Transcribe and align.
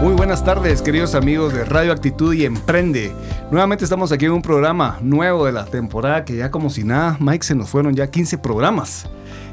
Muy 0.00 0.14
buenas 0.14 0.44
tardes, 0.44 0.80
queridos 0.80 1.16
amigos 1.16 1.52
de 1.52 1.64
Radio 1.64 1.90
Actitud 1.90 2.32
y 2.32 2.44
Emprende. 2.44 3.10
Nuevamente 3.50 3.82
estamos 3.82 4.12
aquí 4.12 4.26
en 4.26 4.30
un 4.30 4.42
programa 4.42 4.96
nuevo 5.02 5.44
de 5.44 5.50
la 5.50 5.64
temporada 5.64 6.24
que 6.24 6.36
ya 6.36 6.52
como 6.52 6.70
si 6.70 6.84
nada, 6.84 7.16
Mike, 7.18 7.44
se 7.44 7.56
nos 7.56 7.68
fueron 7.68 7.96
ya 7.96 8.08
15 8.08 8.38
programas. 8.38 9.08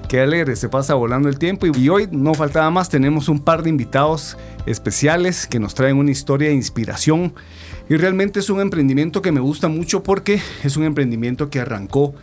Qué 0.08 0.22
alegre, 0.22 0.56
se 0.56 0.70
pasa 0.70 0.94
volando 0.94 1.30
el 1.30 1.40
tiempo 1.40 1.66
y 1.66 1.90
hoy 1.90 2.08
no 2.12 2.36
faltaba 2.36 2.70
más, 2.70 2.90
tenemos 2.90 3.28
un 3.28 3.40
par 3.40 3.64
de 3.64 3.72
invitados 3.72 4.38
especiales 4.68 5.48
que 5.48 5.60
nos 5.60 5.74
traen 5.74 5.98
una 5.98 6.12
historia 6.12 6.50
de 6.50 6.54
inspiración 6.54 7.34
y 7.90 7.98
realmente 7.98 8.40
es 8.40 8.52
un 8.52 8.60
emprendimiento 8.62 9.24
que 9.24 9.32
me 9.32 9.40
gusta 9.40 9.68
mucho 9.68 10.04
porque 10.04 10.40
es 10.64 10.78
un 10.78 10.84
emprendimiento 10.84 11.50
que 11.50 11.60
arrancó 11.60 12.14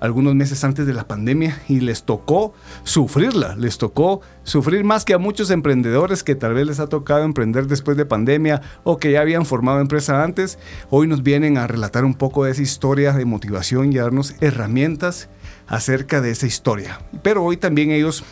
algunos 0.00 0.34
meses 0.34 0.64
antes 0.64 0.86
de 0.86 0.94
la 0.94 1.06
pandemia 1.06 1.60
y 1.68 1.80
les 1.80 2.04
tocó 2.04 2.54
sufrirla, 2.82 3.54
les 3.56 3.78
tocó 3.78 4.20
sufrir 4.42 4.82
más 4.82 5.04
que 5.04 5.14
a 5.14 5.18
muchos 5.18 5.50
emprendedores 5.50 6.24
que 6.24 6.34
tal 6.34 6.54
vez 6.54 6.66
les 6.66 6.80
ha 6.80 6.88
tocado 6.88 7.22
emprender 7.22 7.66
después 7.66 7.96
de 7.96 8.06
pandemia 8.06 8.62
o 8.82 8.96
que 8.96 9.12
ya 9.12 9.20
habían 9.20 9.46
formado 9.46 9.80
empresa 9.80 10.24
antes. 10.24 10.58
Hoy 10.88 11.06
nos 11.06 11.22
vienen 11.22 11.58
a 11.58 11.66
relatar 11.66 12.04
un 12.04 12.14
poco 12.14 12.44
de 12.44 12.52
esa 12.52 12.62
historia 12.62 13.12
de 13.12 13.24
motivación 13.24 13.92
y 13.92 13.98
a 13.98 14.02
darnos 14.02 14.34
herramientas 14.40 15.28
acerca 15.66 16.20
de 16.20 16.30
esa 16.30 16.46
historia. 16.46 17.00
Pero 17.22 17.44
hoy 17.44 17.56
también 17.56 17.90
ellos 17.90 18.24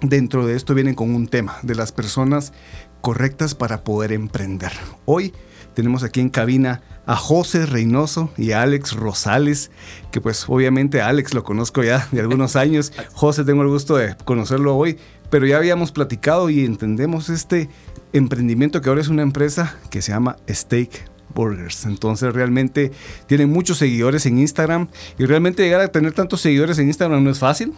dentro 0.00 0.46
de 0.46 0.56
esto 0.56 0.74
vienen 0.74 0.94
con 0.94 1.14
un 1.14 1.28
tema 1.28 1.56
de 1.62 1.74
las 1.74 1.92
personas 1.92 2.52
correctas 3.00 3.54
para 3.54 3.84
poder 3.84 4.12
emprender. 4.12 4.72
Hoy 5.04 5.32
tenemos 5.74 6.04
aquí 6.04 6.20
en 6.20 6.30
cabina 6.30 6.82
a 7.06 7.16
José 7.16 7.66
Reynoso 7.66 8.30
y 8.36 8.52
a 8.52 8.62
Alex 8.62 8.92
Rosales, 8.94 9.70
que 10.10 10.20
pues 10.20 10.44
obviamente 10.48 11.00
a 11.00 11.08
Alex 11.08 11.34
lo 11.34 11.44
conozco 11.44 11.82
ya 11.82 12.08
de 12.12 12.20
algunos 12.20 12.56
años. 12.56 12.92
José 13.12 13.44
tengo 13.44 13.62
el 13.62 13.68
gusto 13.68 13.96
de 13.96 14.16
conocerlo 14.24 14.76
hoy, 14.76 14.98
pero 15.30 15.46
ya 15.46 15.56
habíamos 15.56 15.92
platicado 15.92 16.50
y 16.50 16.64
entendemos 16.64 17.28
este 17.28 17.68
emprendimiento 18.12 18.80
que 18.80 18.88
ahora 18.88 19.00
es 19.00 19.08
una 19.08 19.22
empresa 19.22 19.76
que 19.90 20.02
se 20.02 20.12
llama 20.12 20.36
Steak 20.48 21.12
Burgers. 21.34 21.86
Entonces 21.86 22.32
realmente 22.32 22.92
tienen 23.26 23.50
muchos 23.50 23.78
seguidores 23.78 24.26
en 24.26 24.38
Instagram 24.38 24.88
y 25.18 25.24
realmente 25.24 25.62
llegar 25.62 25.80
a 25.80 25.88
tener 25.88 26.12
tantos 26.12 26.40
seguidores 26.40 26.78
en 26.78 26.88
Instagram 26.88 27.24
no 27.24 27.30
es 27.30 27.38
fácil. 27.38 27.72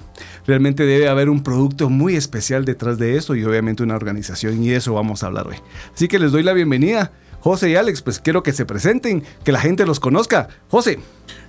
Realmente 0.47 0.85
debe 0.85 1.09
haber 1.09 1.29
un 1.31 1.43
producto 1.43 1.89
muy 1.89 2.17
especial 2.17 2.65
detrás 2.65 2.99
de 2.99 3.17
eso 3.17 3.35
y 3.37 3.45
obviamente 3.45 3.83
una 3.83 3.97
organización 3.97 4.63
y 4.63 4.69
de 4.69 4.77
eso 4.77 4.95
vamos 4.95 5.23
a 5.23 5.27
hablar 5.27 5.47
hoy. 5.47 5.57
Así 5.95 6.09
que 6.09 6.19
les 6.19 6.33
doy 6.33 6.43
la 6.43 6.53
bienvenida. 6.53 7.13
José 7.45 7.69
y 7.69 7.77
Alex, 7.77 8.01
pues 8.01 8.21
quiero 8.21 8.43
que 8.43 8.55
se 8.55 8.65
presenten, 8.65 9.23
que 9.45 9.53
la 9.53 9.61
gente 9.61 9.85
los 9.85 10.01
conozca. 10.01 10.49
José. 10.71 10.99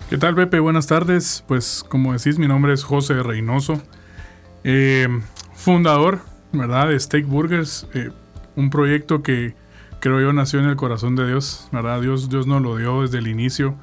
¿Qué 0.10 0.18
tal, 0.18 0.36
Pepe? 0.36 0.60
Buenas 0.60 0.88
tardes. 0.88 1.46
Pues 1.48 1.86
como 1.88 2.12
decís, 2.12 2.38
mi 2.38 2.50
nombre 2.50 2.74
es 2.74 2.84
José 2.84 3.24
Reynoso, 3.24 3.82
eh, 4.66 5.08
fundador, 5.54 6.20
¿verdad? 6.52 6.90
De 6.90 7.00
Steak 7.00 7.26
Burgers, 7.26 7.88
eh, 7.94 8.10
un 8.58 8.72
proyecto 8.72 9.24
que 9.24 9.56
creo 10.02 10.20
yo 10.20 10.34
nació 10.34 10.60
en 10.60 10.66
el 10.66 10.76
corazón 10.76 11.16
de 11.16 11.28
Dios, 11.28 11.70
¿verdad? 11.72 12.02
Dios, 12.02 12.28
Dios 12.28 12.46
nos 12.46 12.62
lo 12.62 12.76
dio 12.76 13.04
desde 13.04 13.20
el 13.20 13.28
inicio. 13.30 13.76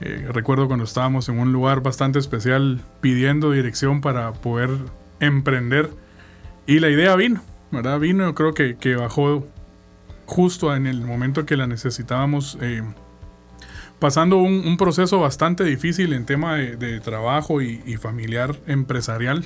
Eh, 0.00 0.28
recuerdo 0.30 0.68
cuando 0.68 0.84
estábamos 0.84 1.28
en 1.28 1.40
un 1.40 1.52
lugar 1.52 1.82
bastante 1.82 2.20
especial 2.20 2.80
pidiendo 3.00 3.50
dirección 3.50 4.02
para 4.02 4.34
poder 4.34 4.70
emprender 5.18 5.90
y 6.68 6.78
la 6.78 6.90
idea 6.90 7.16
vino, 7.16 7.42
¿verdad? 7.72 7.98
Vino, 7.98 8.24
yo 8.24 8.34
creo 8.36 8.54
que, 8.54 8.76
que 8.76 8.94
bajó 8.94 9.48
justo 10.30 10.76
en 10.76 10.86
el 10.86 11.00
momento 11.04 11.44
que 11.44 11.56
la 11.56 11.66
necesitábamos, 11.66 12.56
eh, 12.60 12.84
pasando 13.98 14.36
un, 14.38 14.76
proceso 14.76 15.18
bastante 15.18 15.64
difícil 15.64 16.12
en 16.12 16.24
tema 16.24 16.54
de, 16.54 17.00
trabajo 17.00 17.60
y, 17.60 17.96
familiar 17.96 18.56
empresarial, 18.68 19.44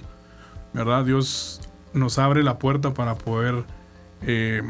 ¿verdad? 0.74 1.06
Dios 1.06 1.62
nos 1.94 2.18
abre 2.18 2.42
la 2.42 2.58
puerta 2.58 2.92
para 2.92 3.14
poder 3.14 3.64
eh, 4.26 4.62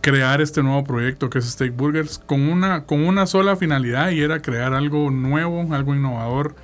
crear 0.00 0.40
este 0.40 0.62
nuevo 0.62 0.84
proyecto 0.84 1.28
que 1.28 1.40
es 1.40 1.46
Steak 1.46 1.74
Burgers 1.74 2.20
con 2.20 2.48
una, 2.48 2.84
con 2.84 3.04
una 3.04 3.26
sola 3.26 3.56
finalidad 3.56 4.10
y 4.10 4.20
era 4.20 4.40
crear 4.40 4.74
algo 4.74 5.10
nuevo, 5.10 5.74
algo 5.74 5.96
innovador, 5.96 6.54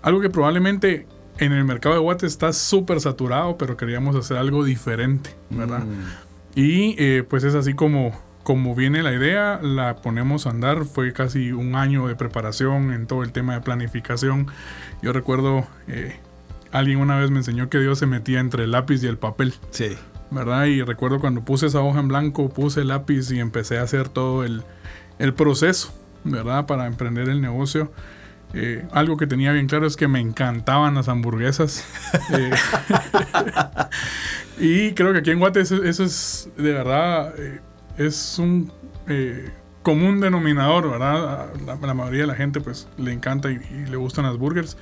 algo 0.00 0.20
que 0.20 0.30
probablemente 0.30 1.08
en 1.38 1.52
el 1.52 1.64
mercado 1.64 1.96
de 1.96 2.00
Guate 2.00 2.26
está 2.26 2.52
súper 2.52 3.00
saturado, 3.00 3.58
pero 3.58 3.76
queríamos 3.76 4.14
hacer 4.14 4.36
algo 4.36 4.64
diferente, 4.64 5.30
¿verdad? 5.50 5.80
Mm. 5.80 6.25
Y 6.56 6.96
eh, 6.98 7.22
pues 7.22 7.44
es 7.44 7.54
así 7.54 7.74
como, 7.74 8.18
como 8.42 8.74
viene 8.74 9.02
la 9.02 9.12
idea, 9.12 9.60
la 9.62 9.96
ponemos 9.96 10.46
a 10.46 10.50
andar. 10.50 10.86
Fue 10.86 11.12
casi 11.12 11.52
un 11.52 11.76
año 11.76 12.08
de 12.08 12.16
preparación 12.16 12.94
en 12.94 13.06
todo 13.06 13.22
el 13.22 13.30
tema 13.30 13.52
de 13.54 13.60
planificación. 13.60 14.46
Yo 15.02 15.12
recuerdo, 15.12 15.66
eh, 15.86 16.16
alguien 16.72 16.98
una 16.98 17.18
vez 17.18 17.30
me 17.30 17.36
enseñó 17.36 17.68
que 17.68 17.78
Dios 17.78 17.98
se 17.98 18.06
metía 18.06 18.40
entre 18.40 18.64
el 18.64 18.70
lápiz 18.70 19.04
y 19.04 19.06
el 19.06 19.18
papel. 19.18 19.52
Sí. 19.70 19.98
¿Verdad? 20.30 20.64
Y 20.64 20.82
recuerdo 20.82 21.20
cuando 21.20 21.44
puse 21.44 21.66
esa 21.66 21.82
hoja 21.82 22.00
en 22.00 22.08
blanco, 22.08 22.48
puse 22.48 22.80
el 22.80 22.88
lápiz 22.88 23.30
y 23.30 23.38
empecé 23.38 23.78
a 23.78 23.82
hacer 23.82 24.08
todo 24.08 24.42
el, 24.42 24.62
el 25.18 25.34
proceso, 25.34 25.92
¿verdad? 26.24 26.64
Para 26.64 26.86
emprender 26.86 27.28
el 27.28 27.42
negocio. 27.42 27.92
Eh, 28.58 28.88
algo 28.90 29.18
que 29.18 29.26
tenía 29.26 29.52
bien 29.52 29.66
claro 29.66 29.86
es 29.86 29.96
que 29.96 30.08
me 30.08 30.18
encantaban 30.18 30.94
las 30.94 31.08
hamburguesas. 31.08 31.84
Eh, 32.32 32.50
y 34.58 34.92
creo 34.94 35.12
que 35.12 35.18
aquí 35.18 35.30
en 35.30 35.38
Guate 35.38 35.60
eso, 35.60 35.84
es 35.84 36.48
de 36.56 36.72
verdad, 36.72 37.34
eh, 37.38 37.60
es 37.98 38.38
un 38.38 38.72
común 39.82 40.20
denominador, 40.20 40.90
¿verdad? 40.90 41.50
La, 41.66 41.94
mayoría 41.94 42.22
de 42.22 42.26
la 42.28 42.34
gente 42.34 42.62
pues 42.62 42.88
le 42.96 43.12
encanta 43.12 43.50
y, 43.50 43.60
le 43.90 43.96
gustan 43.96 44.24
las 44.24 44.38
burgers. 44.38 44.78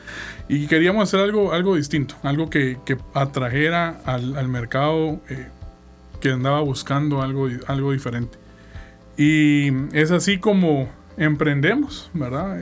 Y 0.49 0.69
queríamos 0.69 1.09
hacer 1.09 1.19
algo, 1.19 1.53
algo 1.53 1.75
distinto, 1.75 2.15
algo 2.23 2.49
que, 2.49 2.79
atrajera 3.13 4.01
al, 4.05 4.49
mercado 4.49 5.21
que 6.21 6.31
andaba 6.31 6.61
buscando 6.61 7.23
algo, 7.23 7.49
algo 7.67 7.91
diferente. 7.91 8.39
Y 9.17 9.73
es 9.97 10.13
así 10.13 10.39
como 10.39 10.89
emprendemos, 11.17 12.11
¿verdad? 12.15 12.59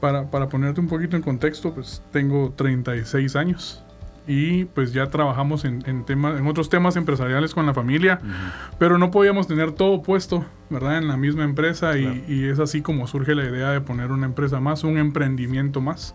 Para, 0.00 0.30
para, 0.30 0.48
ponerte 0.48 0.80
un 0.80 0.88
poquito 0.88 1.16
en 1.16 1.22
contexto, 1.22 1.72
pues 1.72 2.02
tengo 2.12 2.52
36 2.56 3.36
años 3.36 3.84
y 4.26 4.64
pues 4.66 4.92
ya 4.92 5.08
trabajamos 5.08 5.64
en, 5.64 5.82
en, 5.86 6.04
en 6.08 6.46
otros 6.46 6.70
temas 6.70 6.96
empresariales 6.96 7.52
con 7.52 7.66
la 7.66 7.74
familia, 7.74 8.20
pero 8.78 8.98
no 8.98 9.10
podíamos 9.10 9.46
tener 9.46 9.72
todo 9.72 10.02
puesto, 10.02 10.44
¿verdad? 10.70 10.98
En 10.98 11.08
la 11.08 11.16
misma 11.16 11.44
empresa 11.44 11.98
y, 11.98 12.24
y, 12.26 12.44
es 12.44 12.58
así 12.58 12.80
como 12.80 13.06
surge 13.06 13.34
la 13.34 13.44
idea 13.44 13.70
de 13.70 13.80
poner 13.80 14.12
una 14.12 14.26
empresa 14.26 14.60
más, 14.60 14.82
un 14.84 14.96
emprendimiento 14.96 15.80
más, 15.80 16.14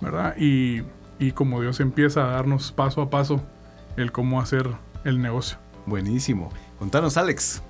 ¿verdad? 0.00 0.36
Y, 0.38 0.82
y 1.18 1.32
como 1.32 1.60
Dios 1.60 1.80
empieza 1.80 2.24
a 2.24 2.32
darnos 2.32 2.70
paso 2.70 3.02
a 3.02 3.10
paso 3.10 3.42
el 3.96 4.12
cómo 4.12 4.40
hacer 4.40 4.68
el 5.04 5.20
negocio. 5.20 5.58
Buenísimo. 5.86 6.50
Contanos, 6.78 7.16
Alex. 7.16 7.62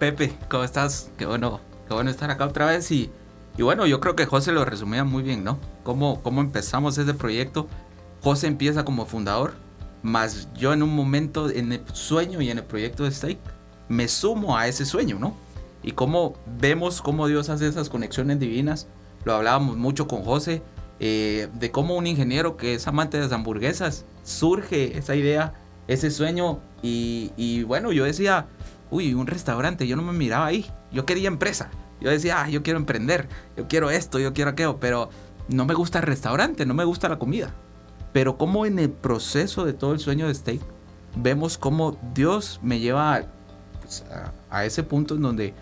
Pepe, 0.00 0.32
¿cómo 0.48 0.64
estás? 0.64 1.12
Qué 1.16 1.26
bueno, 1.26 1.60
qué 1.86 1.94
bueno 1.94 2.10
estar 2.10 2.28
acá 2.30 2.46
otra 2.46 2.66
vez 2.66 2.90
y 2.90 3.10
y 3.56 3.62
bueno, 3.62 3.86
yo 3.86 4.00
creo 4.00 4.16
que 4.16 4.26
José 4.26 4.52
lo 4.52 4.64
resumía 4.64 5.04
muy 5.04 5.22
bien, 5.22 5.44
¿no? 5.44 5.58
Cómo, 5.82 6.22
cómo 6.22 6.40
empezamos 6.40 6.96
ese 6.96 7.14
proyecto. 7.14 7.68
José 8.22 8.46
empieza 8.46 8.84
como 8.84 9.04
fundador, 9.04 9.54
más 10.02 10.48
yo 10.54 10.72
en 10.72 10.82
un 10.82 10.94
momento, 10.94 11.50
en 11.50 11.72
el 11.72 11.82
sueño 11.92 12.40
y 12.40 12.50
en 12.50 12.58
el 12.58 12.64
proyecto 12.64 13.04
de 13.04 13.10
Stake, 13.10 13.40
me 13.88 14.08
sumo 14.08 14.56
a 14.56 14.68
ese 14.68 14.86
sueño, 14.86 15.18
¿no? 15.18 15.34
Y 15.82 15.92
cómo 15.92 16.34
vemos 16.60 17.02
cómo 17.02 17.26
Dios 17.26 17.50
hace 17.50 17.66
esas 17.66 17.90
conexiones 17.90 18.38
divinas. 18.38 18.86
Lo 19.24 19.34
hablábamos 19.34 19.76
mucho 19.76 20.06
con 20.06 20.22
José, 20.22 20.62
eh, 21.00 21.48
de 21.54 21.70
cómo 21.70 21.96
un 21.96 22.06
ingeniero 22.06 22.56
que 22.56 22.74
es 22.74 22.86
amante 22.86 23.18
de 23.18 23.24
las 23.24 23.32
hamburguesas, 23.32 24.06
surge 24.22 24.96
esa 24.96 25.14
idea, 25.14 25.54
ese 25.88 26.10
sueño. 26.10 26.60
Y, 26.82 27.32
y 27.36 27.64
bueno, 27.64 27.92
yo 27.92 28.04
decía, 28.04 28.46
uy, 28.90 29.12
un 29.14 29.26
restaurante, 29.26 29.86
yo 29.86 29.96
no 29.96 30.02
me 30.02 30.12
miraba 30.12 30.46
ahí, 30.46 30.70
yo 30.92 31.04
quería 31.04 31.28
empresa. 31.28 31.70
Yo 32.02 32.10
decía, 32.10 32.42
ah, 32.42 32.48
yo 32.48 32.62
quiero 32.62 32.78
emprender, 32.78 33.28
yo 33.56 33.68
quiero 33.68 33.90
esto, 33.90 34.18
yo 34.18 34.32
quiero 34.32 34.50
aquello, 34.50 34.78
pero 34.80 35.10
no 35.48 35.64
me 35.64 35.74
gusta 35.74 35.98
el 35.98 36.04
restaurante, 36.04 36.66
no 36.66 36.74
me 36.74 36.84
gusta 36.84 37.08
la 37.08 37.18
comida. 37.18 37.54
Pero 38.12 38.36
como 38.36 38.66
en 38.66 38.78
el 38.78 38.90
proceso 38.90 39.64
de 39.64 39.72
todo 39.72 39.92
el 39.92 40.00
sueño 40.00 40.26
de 40.26 40.34
Steak, 40.34 40.60
vemos 41.16 41.58
cómo 41.58 41.96
Dios 42.14 42.60
me 42.62 42.80
lleva 42.80 43.22
pues, 43.80 44.04
a, 44.50 44.64
ese 44.64 44.82
punto 44.82 45.14
en 45.14 45.22
donde 45.22 45.54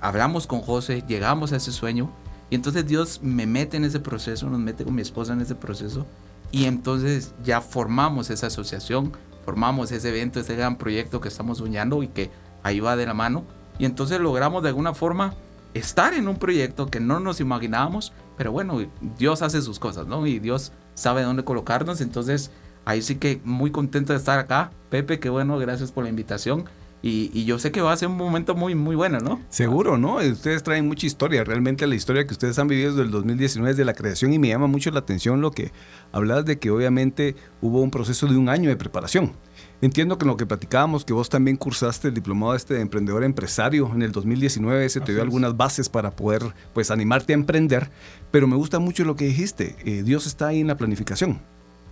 hablamos 0.00 0.46
con 0.46 0.60
José, 0.60 1.04
llegamos 1.06 1.52
a 1.52 1.56
ese 1.56 1.72
sueño, 1.72 2.10
y 2.50 2.54
entonces 2.54 2.86
Dios 2.86 3.20
me 3.22 3.46
mete 3.46 3.76
en 3.76 3.84
ese 3.84 4.00
proceso, 4.00 4.48
nos 4.48 4.60
mete 4.60 4.84
con 4.84 4.94
mi 4.94 5.02
esposa 5.02 5.32
en 5.32 5.40
ese 5.40 5.54
proceso, 5.54 6.06
y 6.50 6.64
entonces 6.64 7.34
ya 7.42 7.60
formamos 7.60 8.30
esa 8.30 8.46
asociación, 8.46 9.12
formamos 9.44 9.92
ese 9.92 10.08
evento, 10.08 10.40
ese 10.40 10.56
gran 10.56 10.76
proyecto 10.76 11.20
que 11.20 11.28
estamos 11.28 11.58
soñando 11.58 12.02
y 12.02 12.08
que 12.08 12.30
ahí 12.62 12.80
va 12.80 12.96
de 12.96 13.06
la 13.06 13.14
mano, 13.14 13.44
y 13.78 13.86
entonces 13.86 14.20
logramos 14.20 14.62
de 14.62 14.68
alguna 14.68 14.94
forma 14.94 15.34
estar 15.74 16.14
en 16.14 16.28
un 16.28 16.36
proyecto 16.36 16.86
que 16.86 17.00
no 17.00 17.20
nos 17.20 17.40
imaginábamos, 17.40 18.12
pero 18.36 18.52
bueno, 18.52 18.78
Dios 19.18 19.42
hace 19.42 19.60
sus 19.60 19.78
cosas, 19.78 20.06
¿no? 20.06 20.26
Y 20.26 20.38
Dios 20.38 20.72
sabe 20.94 21.22
dónde 21.22 21.44
colocarnos, 21.44 22.00
entonces 22.00 22.50
ahí 22.84 23.02
sí 23.02 23.16
que 23.16 23.40
muy 23.44 23.70
contento 23.70 24.12
de 24.12 24.18
estar 24.18 24.38
acá. 24.38 24.70
Pepe, 24.90 25.18
qué 25.18 25.28
bueno, 25.28 25.58
gracias 25.58 25.92
por 25.92 26.04
la 26.04 26.10
invitación. 26.10 26.64
Y, 27.06 27.44
yo 27.44 27.58
sé 27.58 27.70
que 27.70 27.82
va 27.82 27.92
a 27.92 27.96
ser 27.98 28.08
un 28.08 28.16
momento 28.16 28.54
muy, 28.54 28.74
muy 28.74 28.96
bueno, 28.96 29.18
¿no? 29.18 29.38
Seguro, 29.50 29.98
¿no? 29.98 30.16
Ustedes 30.16 30.62
traen 30.62 30.88
mucha 30.88 31.06
historia. 31.06 31.44
Realmente 31.44 31.86
la 31.86 31.96
historia 31.96 32.26
que 32.26 32.32
ustedes 32.32 32.58
han 32.58 32.66
vivido 32.66 32.92
desde 32.92 33.02
el 33.02 33.10
2019 33.10 33.72
es 33.72 33.76
de 33.76 33.84
la 33.84 33.92
creación 33.92 34.32
y 34.32 34.38
me 34.38 34.48
llama 34.48 34.68
mucho 34.68 34.90
la 34.90 35.00
atención 35.00 35.42
lo 35.42 35.50
que 35.50 35.70
hablas 36.12 36.46
de 36.46 36.58
que 36.58 36.70
obviamente 36.70 37.36
hubo 37.60 37.82
un 37.82 37.90
proceso 37.90 38.26
de 38.26 38.38
un 38.38 38.48
año 38.48 38.70
de 38.70 38.76
preparación. 38.76 39.34
Entiendo 39.84 40.16
que 40.16 40.24
en 40.24 40.28
lo 40.28 40.38
que 40.38 40.46
platicábamos, 40.46 41.04
que 41.04 41.12
vos 41.12 41.28
también 41.28 41.58
cursaste 41.58 42.08
el 42.08 42.14
diplomado 42.14 42.54
este 42.54 42.72
de 42.72 42.80
emprendedor 42.80 43.22
empresario 43.22 43.90
en 43.94 44.00
el 44.00 44.12
2019, 44.12 44.82
ese 44.86 45.02
te 45.02 45.12
dio 45.12 45.20
algunas 45.20 45.58
bases 45.58 45.90
para 45.90 46.16
poder 46.16 46.42
pues 46.72 46.90
animarte 46.90 47.34
a 47.34 47.36
emprender, 47.36 47.90
pero 48.30 48.46
me 48.46 48.56
gusta 48.56 48.78
mucho 48.78 49.04
lo 49.04 49.14
que 49.14 49.26
dijiste, 49.26 49.76
eh, 49.84 50.02
Dios 50.02 50.26
está 50.26 50.46
ahí 50.46 50.60
en 50.60 50.68
la 50.68 50.78
planificación, 50.78 51.38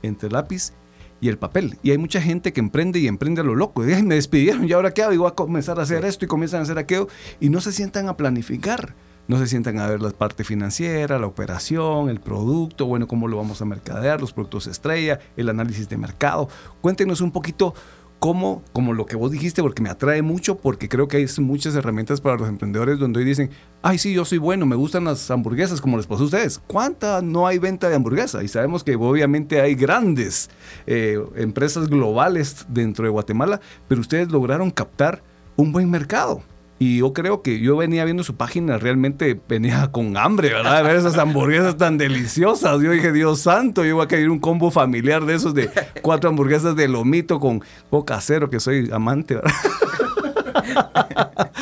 entre 0.02 0.30
lápiz 0.30 0.72
y 1.20 1.28
el 1.28 1.36
papel. 1.36 1.76
Y 1.82 1.90
hay 1.90 1.98
mucha 1.98 2.22
gente 2.22 2.54
que 2.54 2.60
emprende 2.60 2.98
y 2.98 3.08
emprende 3.08 3.42
a 3.42 3.44
lo 3.44 3.54
loco. 3.54 3.86
Y, 3.86 4.02
me 4.02 4.14
despidieron, 4.14 4.66
¿y 4.66 4.72
ahora 4.72 4.94
qué 4.94 5.02
hago? 5.02 5.12
Y 5.12 5.18
voy 5.18 5.28
a 5.28 5.34
comenzar 5.34 5.78
a 5.78 5.82
hacer 5.82 6.06
esto 6.06 6.24
y 6.24 6.28
comienzan 6.28 6.60
a 6.60 6.62
hacer 6.62 6.78
aquello. 6.78 7.08
Y 7.40 7.50
no 7.50 7.60
se 7.60 7.72
sientan 7.72 8.08
a 8.08 8.16
planificar. 8.16 8.94
No 9.28 9.38
se 9.38 9.46
sientan 9.46 9.78
a 9.78 9.86
ver 9.86 10.02
la 10.02 10.10
parte 10.10 10.44
financiera, 10.44 11.18
la 11.18 11.26
operación, 11.26 12.08
el 12.08 12.20
producto, 12.20 12.86
bueno, 12.86 13.06
cómo 13.06 13.28
lo 13.28 13.36
vamos 13.36 13.62
a 13.62 13.64
mercadear, 13.64 14.20
los 14.20 14.32
productos 14.32 14.66
estrella, 14.66 15.20
el 15.36 15.48
análisis 15.48 15.88
de 15.88 15.96
mercado. 15.96 16.48
Cuéntenos 16.80 17.20
un 17.20 17.30
poquito 17.30 17.74
cómo, 18.22 18.62
como 18.72 18.94
lo 18.94 19.04
que 19.04 19.16
vos 19.16 19.32
dijiste, 19.32 19.62
porque 19.62 19.82
me 19.82 19.90
atrae 19.90 20.22
mucho, 20.22 20.56
porque 20.56 20.88
creo 20.88 21.08
que 21.08 21.16
hay 21.16 21.26
muchas 21.38 21.74
herramientas 21.74 22.20
para 22.20 22.36
los 22.36 22.48
emprendedores 22.48 23.00
donde 23.00 23.18
hoy 23.18 23.24
dicen, 23.24 23.50
ay, 23.82 23.98
sí, 23.98 24.14
yo 24.14 24.24
soy 24.24 24.38
bueno, 24.38 24.64
me 24.64 24.76
gustan 24.76 25.02
las 25.02 25.28
hamburguesas, 25.28 25.80
como 25.80 25.96
les 25.96 26.06
pasó 26.06 26.22
a 26.22 26.26
ustedes. 26.26 26.60
¿Cuánta 26.68 27.20
no 27.20 27.48
hay 27.48 27.58
venta 27.58 27.88
de 27.88 27.96
hamburguesa? 27.96 28.44
Y 28.44 28.46
sabemos 28.46 28.84
que 28.84 28.94
obviamente 28.94 29.60
hay 29.60 29.74
grandes 29.74 30.50
eh, 30.86 31.20
empresas 31.34 31.88
globales 31.88 32.64
dentro 32.68 33.04
de 33.04 33.10
Guatemala, 33.10 33.60
pero 33.88 34.00
ustedes 34.00 34.30
lograron 34.30 34.70
captar 34.70 35.20
un 35.56 35.72
buen 35.72 35.90
mercado. 35.90 36.44
Y 36.82 36.98
yo 36.98 37.12
creo 37.12 37.42
que 37.42 37.60
yo 37.60 37.76
venía 37.76 38.04
viendo 38.04 38.24
su 38.24 38.34
página, 38.34 38.76
realmente 38.76 39.40
venía 39.48 39.86
con 39.92 40.16
hambre, 40.16 40.48
¿verdad? 40.48 40.78
De 40.78 40.82
ver 40.82 40.96
esas 40.96 41.16
hamburguesas 41.16 41.76
tan 41.76 41.96
deliciosas. 41.96 42.82
Yo 42.82 42.90
dije, 42.90 43.12
Dios 43.12 43.38
santo, 43.38 43.84
yo 43.84 43.94
voy 43.94 44.04
a 44.04 44.08
querer 44.08 44.30
un 44.30 44.40
combo 44.40 44.72
familiar 44.72 45.24
de 45.24 45.36
esos 45.36 45.54
de 45.54 45.70
cuatro 46.02 46.28
hamburguesas 46.28 46.74
de 46.74 46.88
lomito 46.88 47.38
con 47.38 47.62
coca 47.88 48.20
cero, 48.20 48.50
que 48.50 48.58
soy 48.58 48.90
amante, 48.92 49.36
¿verdad? 49.36 49.52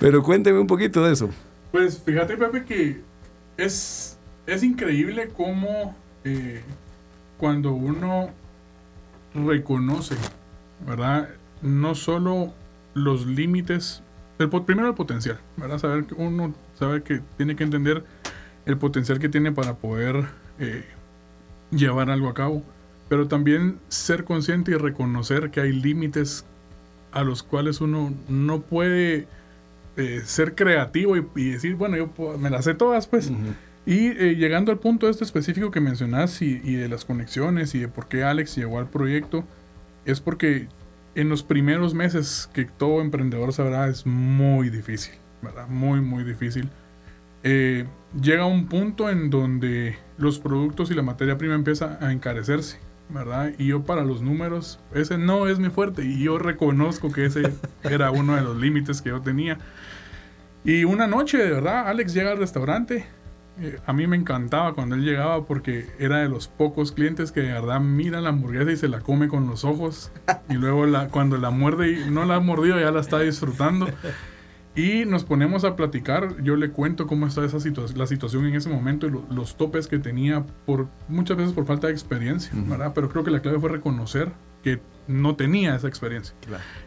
Pero 0.00 0.24
cuénteme 0.24 0.58
un 0.58 0.66
poquito 0.66 1.04
de 1.04 1.12
eso. 1.12 1.30
Pues 1.70 2.02
fíjate, 2.04 2.36
Pepe, 2.36 2.64
que 2.64 3.00
es, 3.56 4.18
es 4.44 4.64
increíble 4.64 5.30
cómo 5.36 5.94
eh, 6.24 6.62
cuando 7.38 7.74
uno 7.74 8.30
reconoce, 9.34 10.16
¿verdad? 10.84 11.28
No 11.62 11.94
solo 11.94 12.52
los 12.92 13.24
límites 13.24 14.02
el, 14.38 14.48
primero 14.48 14.88
el 14.88 14.94
potencial, 14.94 15.38
¿verdad? 15.56 15.78
Saber 15.78 16.04
que 16.04 16.14
uno 16.14 16.54
sabe 16.78 17.02
que 17.02 17.20
tiene 17.36 17.56
que 17.56 17.64
entender 17.64 18.04
el 18.66 18.76
potencial 18.78 19.18
que 19.18 19.28
tiene 19.28 19.52
para 19.52 19.74
poder 19.74 20.24
eh, 20.58 20.84
llevar 21.70 22.10
algo 22.10 22.28
a 22.28 22.34
cabo, 22.34 22.62
pero 23.08 23.28
también 23.28 23.78
ser 23.88 24.24
consciente 24.24 24.72
y 24.72 24.74
reconocer 24.74 25.50
que 25.50 25.60
hay 25.60 25.72
límites 25.72 26.44
a 27.12 27.22
los 27.22 27.42
cuales 27.42 27.80
uno 27.80 28.12
no 28.28 28.62
puede 28.62 29.28
eh, 29.96 30.22
ser 30.24 30.54
creativo 30.54 31.16
y, 31.16 31.50
decir, 31.50 31.76
bueno, 31.76 31.96
yo 31.96 32.38
me 32.38 32.50
las 32.50 32.64
sé 32.64 32.74
todas, 32.74 33.06
pues. 33.06 33.30
Y 33.86 34.08
eh, 34.08 34.34
llegando 34.34 34.72
al 34.72 34.78
punto 34.78 35.08
este 35.08 35.24
específico 35.24 35.70
que 35.70 35.80
mencionas 35.80 36.42
y, 36.42 36.60
y, 36.64 36.74
de 36.74 36.88
las 36.88 37.04
conexiones 37.04 37.74
y 37.74 37.80
de 37.80 37.88
por 37.88 38.08
qué 38.08 38.24
Alex 38.24 38.56
llegó 38.56 38.78
al 38.78 38.88
proyecto, 38.88 39.44
es 40.04 40.20
porque 40.20 40.68
en 41.14 41.28
los 41.28 41.42
primeros 41.42 41.94
meses, 41.94 42.50
que 42.52 42.64
todo 42.64 43.00
emprendedor 43.00 43.52
sabrá, 43.52 43.88
es 43.88 44.06
muy 44.06 44.70
difícil, 44.70 45.14
¿verdad? 45.42 45.68
Muy, 45.68 46.00
muy 46.00 46.24
difícil. 46.24 46.68
Eh, 47.42 47.84
llega 48.20 48.46
un 48.46 48.68
punto 48.68 49.10
en 49.10 49.30
donde 49.30 49.98
los 50.16 50.38
productos 50.38 50.90
y 50.90 50.94
la 50.94 51.02
materia 51.02 51.36
prima 51.36 51.54
empieza 51.54 51.98
a 52.00 52.12
encarecerse, 52.12 52.78
¿verdad? 53.10 53.52
Y 53.58 53.66
yo 53.66 53.82
para 53.82 54.04
los 54.04 54.22
números, 54.22 54.80
ese 54.94 55.18
no 55.18 55.46
es 55.46 55.58
mi 55.58 55.68
fuerte 55.68 56.04
y 56.04 56.24
yo 56.24 56.38
reconozco 56.38 57.12
que 57.12 57.26
ese 57.26 57.52
era 57.82 58.10
uno 58.10 58.34
de 58.34 58.42
los 58.42 58.56
límites 58.56 59.02
que 59.02 59.10
yo 59.10 59.20
tenía. 59.20 59.58
Y 60.64 60.84
una 60.84 61.06
noche, 61.06 61.36
de 61.36 61.50
verdad, 61.50 61.88
Alex 61.88 62.14
llega 62.14 62.32
al 62.32 62.38
restaurante 62.38 63.06
eh, 63.60 63.78
a 63.86 63.92
mí 63.92 64.06
me 64.06 64.16
encantaba 64.16 64.74
cuando 64.74 64.96
él 64.96 65.04
llegaba 65.04 65.46
porque 65.46 65.86
era 65.98 66.18
de 66.18 66.28
los 66.28 66.48
pocos 66.48 66.90
clientes 66.92 67.30
que 67.30 67.40
de 67.40 67.52
verdad 67.52 67.80
mira 67.80 68.20
la 68.20 68.30
hamburguesa 68.30 68.72
y 68.72 68.76
se 68.76 68.88
la 68.88 69.00
come 69.00 69.28
con 69.28 69.46
los 69.46 69.64
ojos. 69.64 70.10
Y 70.50 70.54
luego 70.54 70.84
la, 70.84 71.08
cuando 71.08 71.38
la 71.38 71.50
muerde 71.50 71.92
y 71.92 72.10
no 72.10 72.26
la 72.26 72.36
ha 72.36 72.40
mordido 72.40 72.78
ya 72.78 72.90
la 72.90 73.00
está 73.00 73.20
disfrutando. 73.20 73.88
Y 74.76 75.04
nos 75.06 75.24
ponemos 75.24 75.64
a 75.64 75.74
platicar. 75.74 76.42
Yo 76.42 76.56
le 76.56 76.70
cuento 76.70 77.06
cómo 77.06 77.26
está 77.26 77.44
esa 77.44 77.58
la 77.96 78.06
situación 78.06 78.46
en 78.46 78.54
ese 78.54 78.68
momento 78.68 79.06
y 79.06 79.34
los 79.34 79.56
topes 79.56 79.86
que 79.86 79.98
tenía 79.98 80.44
por 80.66 80.88
muchas 81.08 81.36
veces 81.36 81.52
por 81.52 81.64
falta 81.64 81.86
de 81.86 81.92
experiencia 81.92 82.52
¿verdad? 82.54 82.92
pero 82.94 83.08
creo 83.08 83.24
que 83.24 83.30
la 83.30 83.40
clave 83.40 83.58
fue 83.58 83.70
reconocer 83.70 84.32
que 84.62 84.80
no 85.06 85.36
tenía 85.36 85.74
esa 85.74 85.88
experiencia. 85.88 86.34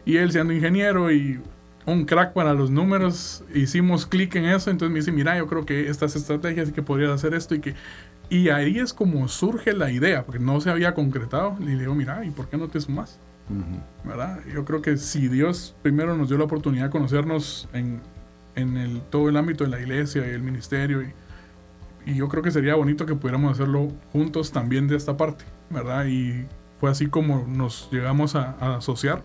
Y 0.06 0.18
él 0.18 0.31
siendo 0.31 0.54
ingeniero 0.54 1.12
y 1.12 1.40
un 1.88 2.06
crack 2.06 2.34
para 2.34 2.54
los 2.54 2.69
números, 2.69 3.44
hicimos 3.56 4.06
clic 4.06 4.36
en 4.36 4.45
eso, 4.45 4.69
entonces 4.69 4.92
me 4.92 5.00
dice, 5.00 5.12
mira, 5.12 5.38
yo 5.38 5.48
creo 5.48 5.66
que 5.66 5.89
estas 5.89 6.16
estrategias 6.16 6.69
y 6.69 6.72
que 6.74 6.84
podrías 6.84 7.12
hacer 7.12 7.34
esto 7.34 7.56
y 7.56 7.62
que... 7.62 7.75
Y 8.30 8.50
ahí 8.50 8.78
es 8.78 8.94
como 8.94 9.30
surge 9.30 9.72
la 9.72 9.89
idea, 9.89 10.25
porque 10.25 10.39
no 10.39 10.60
se 10.60 10.69
había 10.69 10.94
concretado. 10.94 11.56
Y 11.62 11.63
le 11.63 11.80
digo, 11.80 11.95
mira, 11.95 12.25
¿y 12.25 12.31
por 12.31 12.50
qué 12.50 12.57
no 12.57 12.68
te 12.68 12.81
sumas? 12.81 13.19
¿Verdad? 14.04 14.42
Yo 14.54 14.66
creo 14.66 14.81
que 14.81 14.98
si 14.98 15.30
Dios 15.30 15.75
primero 15.81 16.18
nos 16.18 16.28
dio 16.28 16.38
la 16.38 16.44
oportunidad 16.44 16.86
de 16.86 16.89
conocernos 16.89 17.69
en, 17.72 18.01
en 18.56 18.75
el, 18.75 19.00
todo 19.04 19.30
el 19.30 19.38
ámbito 19.38 19.63
de 19.63 19.69
la 19.69 19.80
iglesia 19.80 20.28
y 20.28 20.31
el 20.31 20.42
ministerio, 20.42 21.04
y, 21.04 21.13
y 22.06 22.16
yo 22.16 22.28
creo 22.28 22.44
que 22.44 22.51
sería 22.51 22.75
bonito 22.75 23.06
que 23.06 23.16
pudiéramos 23.16 23.54
hacerlo 23.54 23.94
juntos 24.12 24.51
también 24.51 24.90
de 24.90 24.98
esta 24.98 25.16
parte, 25.16 25.45
¿verdad? 25.69 26.06
Y 26.07 26.45
fue 26.81 26.92
así 26.92 27.07
como 27.07 27.45
nos 27.48 27.90
llegamos 27.94 28.36
a, 28.36 28.57
a 28.60 28.75
asociar 28.75 29.24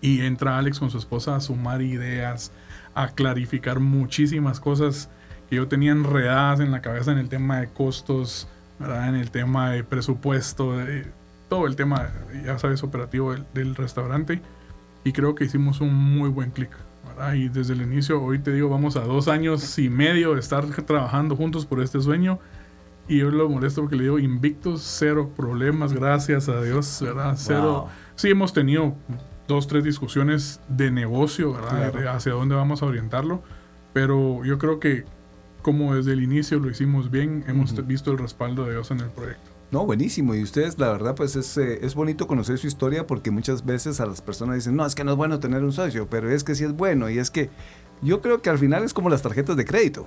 y 0.00 0.20
entra 0.20 0.58
Alex 0.58 0.78
con 0.78 0.90
su 0.90 0.98
esposa 0.98 1.36
a 1.36 1.40
sumar 1.40 1.82
ideas, 1.82 2.52
a 2.94 3.08
clarificar 3.08 3.80
muchísimas 3.80 4.60
cosas 4.60 5.10
que 5.48 5.56
yo 5.56 5.68
tenía 5.68 5.92
enredadas 5.92 6.60
en 6.60 6.70
la 6.70 6.82
cabeza 6.82 7.12
en 7.12 7.18
el 7.18 7.28
tema 7.28 7.60
de 7.60 7.68
costos, 7.68 8.48
¿verdad? 8.78 9.08
en 9.08 9.14
el 9.14 9.30
tema 9.30 9.70
de 9.70 9.82
presupuesto, 9.82 10.76
de 10.76 11.06
todo 11.48 11.66
el 11.66 11.76
tema, 11.76 12.10
ya 12.44 12.58
sabes, 12.58 12.82
operativo 12.82 13.34
del, 13.54 13.74
restaurante. 13.74 14.42
Y 15.04 15.12
creo 15.12 15.34
que 15.34 15.44
hicimos 15.44 15.80
un 15.80 15.94
muy 15.94 16.28
buen 16.28 16.50
clic. 16.50 16.70
Y 17.34 17.48
desde 17.48 17.72
el 17.72 17.82
inicio, 17.82 18.22
hoy 18.22 18.38
te 18.38 18.52
digo, 18.52 18.68
vamos 18.68 18.96
a 18.96 19.00
dos 19.00 19.26
años 19.28 19.78
y 19.78 19.88
medio 19.88 20.34
de 20.34 20.40
estar 20.40 20.64
trabajando 20.84 21.34
juntos 21.34 21.66
por 21.66 21.80
este 21.80 22.00
sueño. 22.00 22.38
Y 23.08 23.18
yo 23.18 23.30
lo 23.30 23.48
molesto 23.48 23.80
porque 23.80 23.96
le 23.96 24.04
digo 24.04 24.18
invictos, 24.18 24.82
cero 24.82 25.32
problemas, 25.34 25.94
gracias 25.94 26.48
a 26.48 26.60
Dios, 26.60 26.98
¿verdad? 27.00 27.34
Cero. 27.36 27.88
Sí, 28.14 28.28
hemos 28.28 28.52
tenido 28.52 28.94
dos, 29.48 29.66
tres 29.66 29.82
discusiones 29.82 30.60
de 30.68 30.92
negocio, 30.92 31.54
¿verdad? 31.54 32.14
hacia 32.14 32.32
dónde 32.32 32.54
vamos 32.54 32.82
a 32.82 32.86
orientarlo. 32.86 33.42
Pero 33.92 34.44
yo 34.44 34.58
creo 34.58 34.78
que 34.78 35.04
como 35.62 35.96
desde 35.96 36.12
el 36.12 36.22
inicio 36.22 36.60
lo 36.60 36.70
hicimos 36.70 37.10
bien, 37.10 37.44
hemos 37.48 37.74
visto 37.86 38.12
el 38.12 38.18
respaldo 38.18 38.64
de 38.64 38.72
Dios 38.72 38.90
en 38.92 39.00
el 39.00 39.08
proyecto. 39.08 39.50
No, 39.70 39.84
buenísimo. 39.84 40.34
Y 40.34 40.42
ustedes, 40.42 40.78
la 40.78 40.90
verdad, 40.90 41.14
pues 41.14 41.36
es, 41.36 41.56
eh, 41.58 41.80
es 41.82 41.94
bonito 41.94 42.26
conocer 42.26 42.58
su 42.58 42.66
historia 42.66 43.06
porque 43.06 43.30
muchas 43.30 43.66
veces 43.66 44.00
a 44.00 44.06
las 44.06 44.22
personas 44.22 44.56
dicen, 44.56 44.76
no, 44.76 44.86
es 44.86 44.94
que 44.94 45.04
no 45.04 45.10
es 45.10 45.16
bueno 45.16 45.40
tener 45.40 45.64
un 45.64 45.72
socio, 45.72 46.08
pero 46.08 46.30
es 46.30 46.44
que 46.44 46.54
sí 46.54 46.64
es 46.64 46.72
bueno. 46.72 47.10
Y 47.10 47.18
es 47.18 47.30
que 47.30 47.50
yo 48.00 48.22
creo 48.22 48.40
que 48.40 48.50
al 48.50 48.58
final 48.58 48.84
es 48.84 48.94
como 48.94 49.10
las 49.10 49.22
tarjetas 49.22 49.56
de 49.56 49.64
crédito 49.64 50.06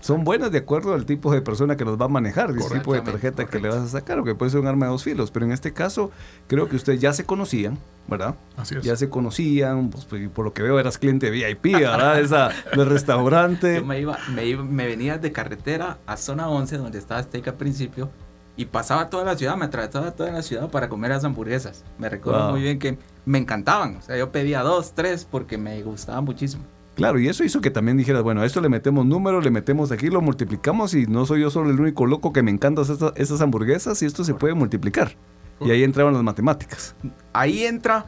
son 0.00 0.24
buenas 0.24 0.52
de 0.52 0.58
acuerdo 0.58 0.94
al 0.94 1.04
tipo 1.04 1.32
de 1.32 1.42
persona 1.42 1.76
que 1.76 1.84
los 1.84 2.00
va 2.00 2.04
a 2.04 2.08
manejar, 2.08 2.50
el 2.50 2.58
tipo 2.58 2.94
de 2.94 3.00
tarjeta 3.00 3.46
que 3.46 3.58
le 3.58 3.68
vas 3.68 3.78
a 3.78 3.88
sacar, 3.88 4.18
o 4.18 4.24
que 4.24 4.34
puede 4.34 4.50
ser 4.50 4.60
un 4.60 4.66
arma 4.66 4.86
de 4.86 4.92
dos 4.92 5.02
filos. 5.02 5.30
Pero 5.30 5.46
en 5.46 5.52
este 5.52 5.72
caso, 5.72 6.10
creo 6.46 6.68
que 6.68 6.76
ustedes 6.76 7.00
ya 7.00 7.12
se 7.12 7.24
conocían, 7.24 7.78
¿verdad? 8.06 8.36
Así 8.56 8.76
es. 8.76 8.84
Ya 8.84 8.96
se 8.96 9.08
conocían, 9.08 9.90
pues, 9.90 10.04
pues 10.04 10.28
por 10.30 10.44
lo 10.44 10.52
que 10.52 10.62
veo 10.62 10.78
eras 10.78 10.98
cliente 10.98 11.30
VIP, 11.30 11.72
¿verdad? 11.72 12.20
Esa, 12.20 12.50
del 12.74 12.86
restaurante. 12.86 13.76
Yo 13.76 13.84
me, 13.84 14.00
iba, 14.00 14.18
me, 14.32 14.56
me, 14.56 14.86
venía 14.86 15.18
de 15.18 15.32
carretera 15.32 15.98
a 16.06 16.16
zona 16.16 16.48
11, 16.48 16.78
donde 16.78 16.98
estaba 16.98 17.22
Steak 17.22 17.48
al 17.48 17.54
principio, 17.54 18.08
y 18.56 18.66
pasaba 18.66 19.10
toda 19.10 19.24
la 19.24 19.36
ciudad, 19.36 19.56
me 19.56 19.64
atravesaba 19.64 20.12
toda 20.12 20.30
la 20.30 20.42
ciudad 20.42 20.70
para 20.70 20.88
comer 20.88 21.10
las 21.10 21.24
hamburguesas. 21.24 21.84
Me 21.98 22.08
recuerdo 22.08 22.50
muy 22.50 22.62
bien 22.62 22.78
que 22.78 22.98
me 23.24 23.38
encantaban. 23.38 23.96
O 23.96 24.02
sea, 24.02 24.16
yo 24.16 24.32
pedía 24.32 24.62
dos, 24.62 24.94
tres, 24.94 25.26
porque 25.28 25.58
me 25.58 25.80
gustaban 25.82 26.24
muchísimo. 26.24 26.64
Claro, 26.98 27.20
y 27.20 27.28
eso 27.28 27.44
hizo 27.44 27.60
que 27.60 27.70
también 27.70 27.96
dijeras, 27.96 28.24
bueno, 28.24 28.40
a 28.40 28.44
esto 28.44 28.60
le 28.60 28.68
metemos 28.68 29.06
números, 29.06 29.44
le 29.44 29.52
metemos 29.52 29.92
aquí, 29.92 30.10
lo 30.10 30.20
multiplicamos 30.20 30.94
y 30.94 31.06
no 31.06 31.26
soy 31.26 31.42
yo 31.42 31.48
solo 31.48 31.70
el 31.70 31.78
único 31.78 32.06
loco 32.06 32.32
que 32.32 32.42
me 32.42 32.50
encantan 32.50 32.84
estas, 33.16 33.40
hamburguesas 33.40 34.02
y 34.02 34.06
esto 34.06 34.24
se 34.24 34.34
puede 34.34 34.54
multiplicar. 34.54 35.12
Y 35.60 35.70
ahí 35.70 35.84
entraban 35.84 36.12
las 36.12 36.24
matemáticas. 36.24 36.96
Ahí 37.32 37.62
entra, 37.62 38.06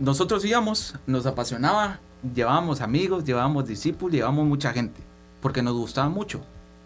nosotros 0.00 0.44
íbamos, 0.44 0.96
nos 1.06 1.26
apasionaba, 1.26 2.00
llevábamos 2.34 2.80
amigos, 2.80 3.22
llevábamos 3.22 3.68
discípulos, 3.68 4.12
llevábamos 4.12 4.46
mucha 4.46 4.72
gente. 4.72 5.00
porque 5.40 5.62
nos 5.62 5.74
gustaba 5.74 6.08
mucho. 6.08 6.40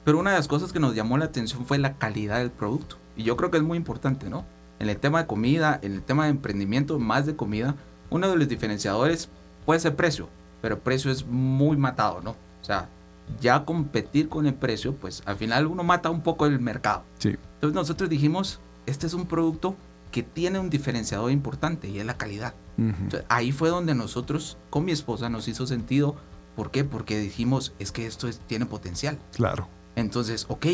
Pero 0.04 0.18
una 0.18 0.32
de 0.32 0.36
las 0.36 0.48
cosas 0.48 0.70
que 0.70 0.80
nos 0.80 0.94
llamó 0.94 1.16
la 1.16 1.24
atención 1.24 1.64
fue 1.64 1.78
la 1.78 1.94
calidad 1.94 2.40
del 2.40 2.50
producto. 2.50 2.96
Y 3.16 3.22
yo 3.22 3.38
creo 3.38 3.50
que 3.50 3.56
es 3.56 3.62
muy 3.62 3.78
importante, 3.78 4.28
¿no? 4.28 4.44
En 4.80 4.90
el 4.90 4.98
tema 4.98 5.20
de 5.20 5.26
comida, 5.26 5.80
en 5.80 5.92
el 5.92 6.02
tema 6.02 6.24
de 6.24 6.30
emprendimiento, 6.32 6.98
más 6.98 7.24
de 7.24 7.36
comida, 7.36 7.74
uno 8.10 8.28
de 8.28 8.36
los 8.36 8.48
diferenciadores 8.48 9.30
puede 9.64 9.80
ser 9.80 9.96
precio, 9.96 10.28
pero 10.62 10.76
el 10.76 10.80
precio 10.80 11.10
es 11.10 11.26
muy 11.26 11.76
matado, 11.76 12.20
¿no? 12.22 12.30
O 12.30 12.64
sea, 12.64 12.88
ya 13.40 13.64
competir 13.64 14.28
con 14.28 14.46
el 14.46 14.54
precio, 14.54 14.94
pues 14.94 15.22
al 15.26 15.36
final 15.36 15.66
uno 15.66 15.82
mata 15.84 16.08
un 16.10 16.22
poco 16.22 16.46
el 16.46 16.58
mercado. 16.60 17.02
Sí. 17.18 17.36
Entonces 17.54 17.74
nosotros 17.74 18.08
dijimos, 18.08 18.60
este 18.86 19.06
es 19.06 19.12
un 19.14 19.26
producto 19.26 19.76
que 20.10 20.22
tiene 20.22 20.58
un 20.58 20.70
diferenciador 20.70 21.30
importante 21.30 21.88
y 21.88 21.98
es 21.98 22.06
la 22.06 22.16
calidad. 22.16 22.54
Entonces, 22.78 23.24
ahí 23.28 23.52
fue 23.52 23.68
donde 23.68 23.94
nosotros, 23.94 24.56
con 24.70 24.84
mi 24.84 24.92
esposa, 24.92 25.28
nos 25.28 25.46
hizo 25.48 25.66
sentido. 25.66 26.16
¿Por 26.56 26.70
qué? 26.70 26.84
Porque 26.84 27.18
dijimos, 27.18 27.72
es 27.78 27.92
que 27.92 28.06
esto 28.06 28.28
es- 28.28 28.40
tiene 28.40 28.66
potencial. 28.66 29.18
Claro. 29.34 29.68
Entonces, 29.96 30.46
ok, 30.48 30.66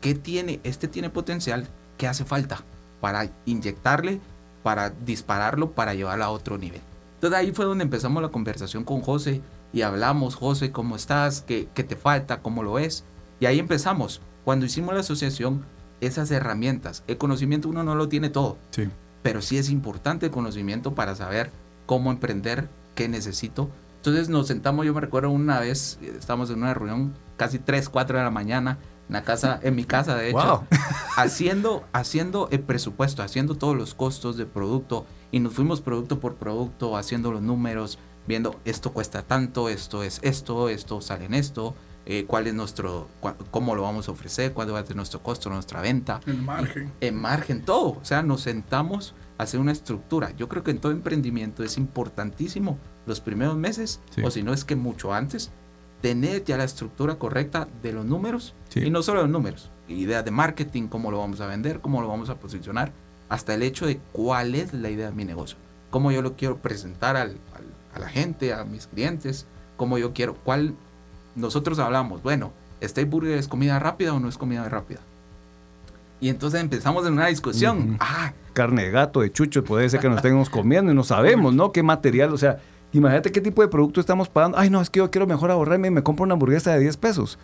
¿qué 0.00 0.14
tiene? 0.14 0.60
Este 0.64 0.86
tiene 0.88 1.08
potencial, 1.10 1.66
¿qué 1.98 2.06
hace 2.08 2.24
falta? 2.24 2.62
Para 3.00 3.30
inyectarle, 3.46 4.20
para 4.62 4.90
dispararlo, 4.90 5.70
para 5.72 5.94
llevarlo 5.94 6.24
a 6.24 6.30
otro 6.30 6.58
nivel. 6.58 6.80
Entonces 7.20 7.38
ahí 7.38 7.52
fue 7.52 7.66
donde 7.66 7.84
empezamos 7.84 8.22
la 8.22 8.30
conversación 8.30 8.82
con 8.84 9.02
José 9.02 9.42
y 9.74 9.82
hablamos, 9.82 10.36
José, 10.36 10.72
¿cómo 10.72 10.96
estás? 10.96 11.42
¿Qué, 11.42 11.68
qué 11.74 11.84
te 11.84 11.94
falta? 11.94 12.40
¿Cómo 12.40 12.62
lo 12.62 12.72
ves? 12.72 13.04
Y 13.40 13.46
ahí 13.46 13.58
empezamos. 13.58 14.22
Cuando 14.42 14.64
hicimos 14.64 14.94
la 14.94 15.00
asociación, 15.00 15.62
esas 16.00 16.30
herramientas, 16.30 17.04
el 17.08 17.18
conocimiento 17.18 17.68
uno 17.68 17.84
no 17.84 17.94
lo 17.94 18.08
tiene 18.08 18.30
todo, 18.30 18.56
Sí. 18.70 18.88
pero 19.22 19.42
sí 19.42 19.58
es 19.58 19.68
importante 19.68 20.26
el 20.26 20.32
conocimiento 20.32 20.94
para 20.94 21.14
saber 21.14 21.50
cómo 21.84 22.10
emprender, 22.10 22.70
qué 22.94 23.06
necesito. 23.06 23.68
Entonces 23.96 24.30
nos 24.30 24.46
sentamos, 24.46 24.86
yo 24.86 24.94
me 24.94 25.02
recuerdo 25.02 25.28
una 25.28 25.60
vez, 25.60 25.98
eh, 26.00 26.14
estábamos 26.18 26.48
en 26.48 26.56
una 26.62 26.72
reunión 26.72 27.12
casi 27.36 27.58
3, 27.58 27.90
4 27.90 28.16
de 28.16 28.24
la 28.24 28.30
mañana, 28.30 28.78
en 29.08 29.12
la 29.12 29.24
casa, 29.24 29.60
en 29.62 29.74
mi 29.74 29.84
casa 29.84 30.14
de 30.16 30.30
hecho, 30.30 30.38
Wow. 30.38 30.64
haciendo, 31.18 31.84
haciendo 31.92 32.48
el 32.50 32.60
presupuesto, 32.60 33.22
haciendo 33.22 33.56
todos 33.56 33.76
los 33.76 33.94
costos 33.94 34.38
de 34.38 34.46
producto 34.46 35.04
y 35.32 35.40
nos 35.40 35.54
fuimos 35.54 35.80
producto 35.80 36.18
por 36.20 36.36
producto, 36.36 36.96
haciendo 36.96 37.30
los 37.32 37.42
números, 37.42 37.98
viendo 38.26 38.58
esto 38.64 38.92
cuesta 38.92 39.22
tanto, 39.22 39.68
esto 39.68 40.02
es 40.02 40.20
esto, 40.22 40.68
esto 40.68 41.00
sale 41.00 41.24
en 41.26 41.34
esto, 41.34 41.74
eh, 42.06 42.24
cuál 42.26 42.46
es 42.46 42.54
nuestro, 42.54 43.08
cua- 43.22 43.36
cómo 43.50 43.74
lo 43.74 43.82
vamos 43.82 44.08
a 44.08 44.12
ofrecer, 44.12 44.52
cuál 44.52 44.72
va 44.74 44.80
a 44.80 44.86
ser 44.86 44.96
nuestro 44.96 45.22
costo, 45.22 45.50
nuestra 45.50 45.80
venta 45.80 46.20
El 46.26 46.42
margen. 46.42 46.92
en 47.00 47.14
margen 47.16 47.64
todo. 47.64 47.90
O 48.00 48.04
sea, 48.04 48.22
nos 48.22 48.40
sentamos 48.40 49.14
a 49.38 49.42
hacer 49.44 49.60
una 49.60 49.72
estructura. 49.72 50.30
Yo 50.36 50.48
creo 50.48 50.62
que 50.64 50.70
en 50.70 50.78
todo 50.78 50.92
emprendimiento 50.92 51.62
es 51.62 51.76
importantísimo 51.76 52.78
los 53.06 53.20
primeros 53.20 53.56
meses, 53.56 54.00
Sí. 54.14 54.22
o 54.24 54.30
si 54.30 54.42
no 54.42 54.52
es 54.52 54.64
que 54.64 54.76
mucho 54.76 55.12
antes, 55.12 55.50
tener 56.00 56.44
ya 56.44 56.56
la 56.56 56.64
estructura 56.64 57.16
correcta 57.16 57.68
de 57.82 57.92
los 57.92 58.04
números. 58.06 58.54
Sí. 58.70 58.80
Y 58.80 58.90
no 58.90 59.02
solo 59.02 59.20
los 59.22 59.30
números, 59.30 59.70
ideas 59.88 60.24
de 60.24 60.30
marketing, 60.30 60.88
cómo 60.88 61.10
lo 61.10 61.18
vamos 61.18 61.40
a 61.40 61.46
vender, 61.46 61.80
cómo 61.80 62.00
lo 62.00 62.08
vamos 62.08 62.30
a 62.30 62.36
posicionar, 62.40 62.92
hasta 63.30 63.54
el 63.54 63.62
hecho 63.62 63.86
de 63.86 63.98
cuál 64.12 64.54
es 64.54 64.74
la 64.74 64.90
idea 64.90 65.06
de 65.08 65.14
mi 65.16 65.24
negocio. 65.24 65.56
Cómo 65.90 66.12
yo 66.12 66.20
lo 66.20 66.36
quiero 66.36 66.58
presentar 66.58 67.16
al- 67.16 67.38
al- 67.54 67.94
a 67.94 67.98
la 68.00 68.08
gente, 68.08 68.52
a 68.52 68.64
mis 68.64 68.86
clientes, 68.86 69.46
cómo 69.78 69.96
yo 69.96 70.12
quiero, 70.12 70.34
cuál... 70.34 70.74
Nosotros 71.36 71.78
hablamos, 71.78 72.22
bueno, 72.22 72.52
¿Steak 72.82 73.08
Burger 73.08 73.38
es 73.38 73.48
comida 73.48 73.78
rápida 73.78 74.12
o 74.12 74.20
no 74.20 74.28
es 74.28 74.36
comida 74.36 74.68
rápida? 74.68 75.00
Y 76.20 76.28
entonces 76.28 76.60
empezamos 76.60 77.06
en 77.06 77.14
una 77.14 77.28
discusión. 77.28 77.96
Ah, 78.00 78.32
Carne 78.52 78.84
de 78.84 78.90
gato, 78.90 79.20
de 79.20 79.32
chucho, 79.32 79.64
puede 79.64 79.88
ser 79.88 80.00
que 80.00 80.08
nos 80.08 80.16
estemos 80.18 80.50
comiendo 80.50 80.92
y 80.92 80.94
no 80.94 81.04
sabemos, 81.04 81.54
¿no? 81.54 81.72
¿Qué 81.72 81.82
material? 81.82 82.32
O 82.34 82.36
sea, 82.38 82.58
imagínate 82.92 83.32
qué 83.32 83.40
tipo 83.40 83.62
de 83.62 83.68
producto 83.68 84.00
estamos 84.00 84.28
pagando. 84.28 84.58
Ay, 84.58 84.68
no, 84.70 84.80
es 84.80 84.90
que 84.90 84.98
yo 84.98 85.10
quiero 85.10 85.26
mejor 85.26 85.50
ahorrarme 85.50 85.88
y 85.88 85.90
me 85.92 86.02
compro 86.02 86.24
una 86.24 86.34
hamburguesa 86.34 86.72
de 86.74 86.80
10 86.80 86.96
pesos. 86.98 87.38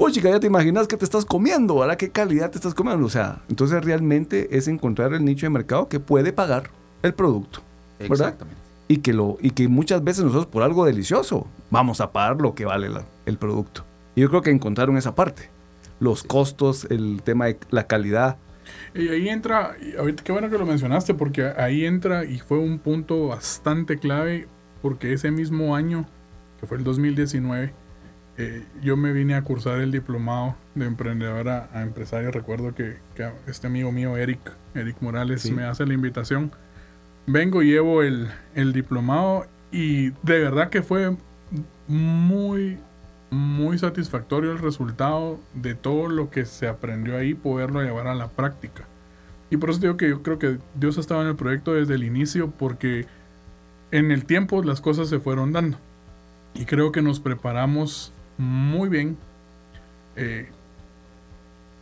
Pues 0.00 0.14
chica, 0.14 0.30
ya 0.30 0.40
te 0.40 0.46
imaginas 0.46 0.88
que 0.88 0.96
te 0.96 1.04
estás 1.04 1.26
comiendo, 1.26 1.78
¿verdad? 1.78 1.96
¿Qué 1.98 2.08
calidad 2.08 2.50
te 2.50 2.56
estás 2.56 2.72
comiendo? 2.72 3.04
O 3.04 3.10
sea, 3.10 3.42
entonces 3.50 3.84
realmente 3.84 4.56
es 4.56 4.66
encontrar 4.66 5.12
el 5.12 5.22
nicho 5.26 5.44
de 5.44 5.50
mercado 5.50 5.88
que 5.90 6.00
puede 6.00 6.32
pagar 6.32 6.70
el 7.02 7.12
producto. 7.12 7.60
¿verdad? 7.98 8.28
exactamente. 8.28 8.60
Y 8.88 8.96
que, 9.00 9.12
lo, 9.12 9.36
y 9.42 9.50
que 9.50 9.68
muchas 9.68 10.02
veces 10.02 10.24
nosotros 10.24 10.46
por 10.46 10.62
algo 10.62 10.86
delicioso 10.86 11.46
vamos 11.70 12.00
a 12.00 12.12
pagar 12.12 12.40
lo 12.40 12.54
que 12.54 12.64
vale 12.64 12.88
la- 12.88 13.04
el 13.26 13.36
producto. 13.36 13.84
Y 14.16 14.22
yo 14.22 14.30
creo 14.30 14.40
que 14.40 14.48
encontraron 14.50 14.96
esa 14.96 15.14
parte. 15.14 15.50
Los 16.00 16.22
costos, 16.22 16.86
el 16.88 17.20
tema 17.22 17.44
de 17.46 17.58
la 17.70 17.86
calidad. 17.86 18.38
Y 18.94 19.08
ahí 19.08 19.28
entra, 19.28 19.76
y 19.82 19.96
ahorita 19.96 20.24
qué 20.24 20.32
bueno 20.32 20.48
que 20.48 20.56
lo 20.56 20.64
mencionaste, 20.64 21.12
porque 21.12 21.44
ahí 21.58 21.84
entra 21.84 22.24
y 22.24 22.38
fue 22.38 22.58
un 22.58 22.78
punto 22.78 23.26
bastante 23.28 23.98
clave, 23.98 24.48
porque 24.80 25.12
ese 25.12 25.30
mismo 25.30 25.76
año, 25.76 26.06
que 26.58 26.66
fue 26.66 26.78
el 26.78 26.84
2019, 26.84 27.74
eh, 28.42 28.64
yo 28.82 28.96
me 28.96 29.12
vine 29.12 29.34
a 29.34 29.42
cursar 29.42 29.80
el 29.80 29.92
diplomado 29.92 30.54
de 30.74 30.86
emprendedora 30.86 31.68
a 31.72 31.82
empresario. 31.82 32.30
Recuerdo 32.30 32.74
que, 32.74 32.96
que 33.14 33.30
este 33.46 33.66
amigo 33.66 33.92
mío, 33.92 34.16
Eric, 34.16 34.40
Eric 34.74 34.96
Morales, 35.00 35.42
Sí. 35.42 35.52
me 35.52 35.64
hace 35.64 35.84
la 35.86 35.94
invitación. 35.94 36.50
Vengo, 37.26 37.62
llevo 37.62 38.02
el, 38.02 38.28
el 38.54 38.72
diplomado 38.72 39.46
y 39.72 40.10
de 40.22 40.38
verdad 40.40 40.70
que 40.70 40.82
fue 40.82 41.16
muy, 41.86 42.78
muy 43.30 43.78
satisfactorio 43.78 44.52
el 44.52 44.58
resultado 44.58 45.38
de 45.54 45.74
todo 45.74 46.08
lo 46.08 46.30
que 46.30 46.44
se 46.46 46.66
aprendió 46.66 47.16
ahí, 47.16 47.34
poderlo 47.34 47.82
llevar 47.82 48.06
a 48.06 48.14
la 48.14 48.28
práctica. 48.28 48.84
Y 49.50 49.56
por 49.56 49.70
eso 49.70 49.80
digo 49.80 49.96
que 49.96 50.08
yo 50.08 50.22
creo 50.22 50.38
que 50.38 50.58
Dios 50.76 50.96
estaba 50.98 51.22
en 51.22 51.28
el 51.28 51.36
proyecto 51.36 51.74
desde 51.74 51.94
el 51.94 52.04
inicio, 52.04 52.50
porque 52.50 53.06
en 53.90 54.12
el 54.12 54.24
tiempo 54.24 54.62
las 54.62 54.80
cosas 54.80 55.08
se 55.08 55.18
fueron 55.18 55.52
dando. 55.52 55.76
Y 56.54 56.64
creo 56.64 56.92
que 56.92 57.02
nos 57.02 57.20
preparamos 57.20 58.12
muy 58.40 58.88
bien, 58.88 59.16
eh, 60.16 60.48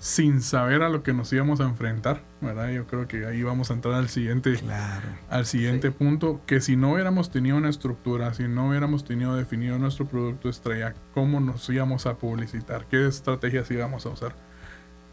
sin 0.01 0.43
saber 0.43 0.83
a 0.83 0.89
lo 0.89 1.03
que 1.03 1.13
nos 1.13 1.33
íbamos 1.33 1.61
a 1.61 1.65
enfrentar, 1.65 2.23
¿verdad? 2.41 2.71
Yo 2.71 2.87
creo 2.87 3.09
que 3.09 3.27
ahí 3.27 3.43
vamos 3.43 3.71
a 3.71 3.75
entrar 3.75 3.95
al 3.95 4.09
siguiente, 4.09 4.55
Claro. 4.55 5.09
al 5.29 5.45
siguiente 5.45 5.91
punto, 5.91 6.41
que 6.47 6.61
si 6.61 6.77
no 6.77 6.93
hubiéramos 6.93 7.31
tenido 7.33 7.57
una 7.57 7.69
estructura, 7.69 8.33
si 8.35 8.47
no 8.47 8.69
hubiéramos 8.69 9.05
tenido 9.05 9.35
definido 9.35 9.77
nuestro 9.79 10.07
producto 10.07 10.49
estrella, 10.49 10.95
cómo 11.15 11.41
nos 11.41 11.69
íbamos 11.69 12.07
a 12.07 12.15
publicitar, 12.17 12.87
qué 12.89 13.09
estrategias 13.09 13.69
íbamos 13.73 14.07
a 14.07 14.11
usar. 14.11 14.35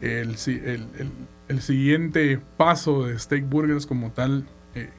El, 0.00 0.36
el- 0.46 0.88
el- 0.98 1.12
el 1.48 1.60
siguiente 1.62 2.38
paso 2.56 3.06
de 3.06 3.18
Steak 3.18 3.48
Burgers 3.48 3.86
como 3.86 4.12
tal, 4.12 4.44
eh, 4.76 4.90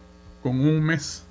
con 0.43 0.59
un 0.59 0.81
mes 0.83 1.26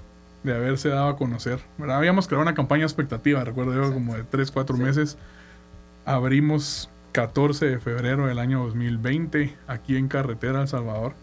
de 0.46 0.56
haberse 0.56 0.88
dado 0.88 1.08
a 1.08 1.16
conocer, 1.16 1.60
¿verdad? 1.78 1.98
habíamos 1.98 2.26
creado 2.26 2.42
una 2.42 2.54
campaña 2.54 2.84
expectativa, 2.84 3.44
recuerdo 3.44 3.74
yo, 3.74 3.92
como 3.92 4.14
de 4.14 4.24
3, 4.24 4.50
4 4.50 4.76
meses. 4.76 5.18
Abrimos 6.04 6.88
14 7.12 7.66
de 7.66 7.78
febrero 7.78 8.26
del 8.26 8.38
año 8.38 8.64
2020 8.64 9.56
aquí 9.66 9.96
en 9.96 10.08
Carretera 10.08 10.62
El 10.62 10.68
Salvador. 10.68 11.14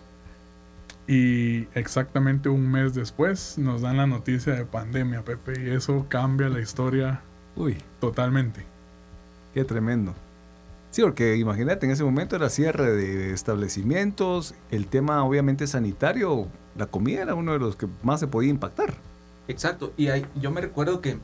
Y 1.08 1.68
exactamente 1.74 2.50
un 2.50 2.72
mes 2.72 2.94
después 2.94 3.58
nos 3.58 3.82
dan 3.82 3.98
la 3.98 4.08
noticia 4.08 4.53
de 4.53 4.65
pandemia, 4.65 5.24
Pepe. 5.24 5.53
Y 5.62 5.70
eso 5.72 6.06
cambia 6.10 6.50
la 6.50 6.62
historia 6.62 7.22
Uy, 7.56 7.77
totalmente. 8.00 8.65
qué 9.53 9.63
tremendo. 9.65 10.13
Sí, 10.92 11.01
porque 11.01 11.38
imagínate, 11.38 11.86
en 11.86 11.92
ese 11.92 12.03
momento 12.03 12.36
era 12.36 12.50
cierre 12.50 12.92
de 12.92 13.34
establecimientos, 13.34 14.53
el 14.72 14.88
tema 14.88 15.24
obviamente 15.24 15.65
sanitario, 15.68 16.48
la 16.75 16.86
comida 16.86 17.24
era 17.24 17.36
uno 17.36 17.53
de 17.53 17.60
los 17.60 17.75
que 17.75 17.88
más 18.03 18.20
se 18.20 18.27
podía 18.27 18.50
impactar. 18.50 18.94
Exacto. 19.47 19.93
Y 19.97 20.07
yo 20.39 20.51
me 20.51 20.62
recuerdo 20.62 21.01
que 21.01 21.17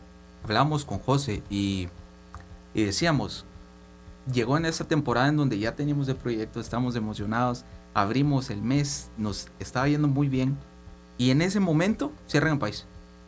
hablamos 0.44 0.86
con 0.86 1.00
José 1.00 1.44
y, 1.50 1.90
y 2.74 2.84
decíamos, 2.84 3.46
llegó 4.32 4.58
en 4.58 4.66
esa 4.66 4.86
temporada 4.86 5.28
en 5.28 5.38
donde 5.38 5.60
ya 5.60 5.76
teníamos 5.76 6.08
el 6.08 6.16
proyecto, 6.16 6.60
estamos 6.60 6.96
emocionados, 6.96 7.66
abrimos 7.94 8.50
el 8.50 8.62
mes, 8.62 9.10
nos 9.18 9.48
estaba 9.60 9.88
yendo 9.88 10.08
muy 10.08 10.28
bien. 10.28 10.58
Y 11.18 11.32
en 11.32 11.42
ese 11.42 11.60
momento 11.60 12.12
cierran 12.28 12.54
el 12.54 12.60
país. 12.60 12.86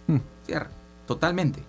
Hmm. 0.08 0.20
Cierran, 0.46 0.72
totalmente. 1.08 1.64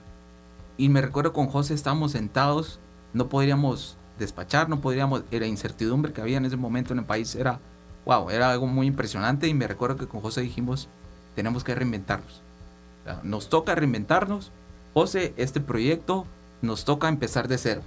Y 0.77 0.89
me 0.89 1.01
recuerdo 1.01 1.33
con 1.33 1.49
José 1.49 1.75
estábamos 1.75 2.13
sentados, 2.13 2.79
no 3.13 3.29
podríamos 3.29 3.97
despachar, 4.19 4.69
no 4.69 4.81
podríamos, 4.81 5.25
era 5.31 5.47
incertidumbre 5.47 6.13
que 6.13 6.21
había 6.21 6.39
en 6.39 6.45
ese 6.45 6.57
momento 6.57 6.93
en 6.93 7.01
el 7.01 7.05
país, 7.05 7.35
era, 7.35 7.61
wow, 8.07 8.31
era 8.31 8.51
algo 8.51 8.67
muy 8.67 8.87
impresionante 8.87 9.49
y 9.49 9.55
me 9.55 9.67
recuerdo 9.67 9.97
que 9.97 10.07
con 10.07 10.21
José 10.21 10.41
dijimos, 10.43 10.89
tenemos 11.35 11.65
que 11.65 11.75
reinventarnos. 11.75 12.42
Nos 13.23 13.49
toca 13.49 13.75
reinventarnos. 13.75 14.51
José, 14.95 15.35
este 15.37 15.61
proyecto 15.61 16.27
nos 16.61 16.85
toca 16.85 17.09
empezar 17.09 17.49
de 17.49 17.59
cero. 17.59 17.83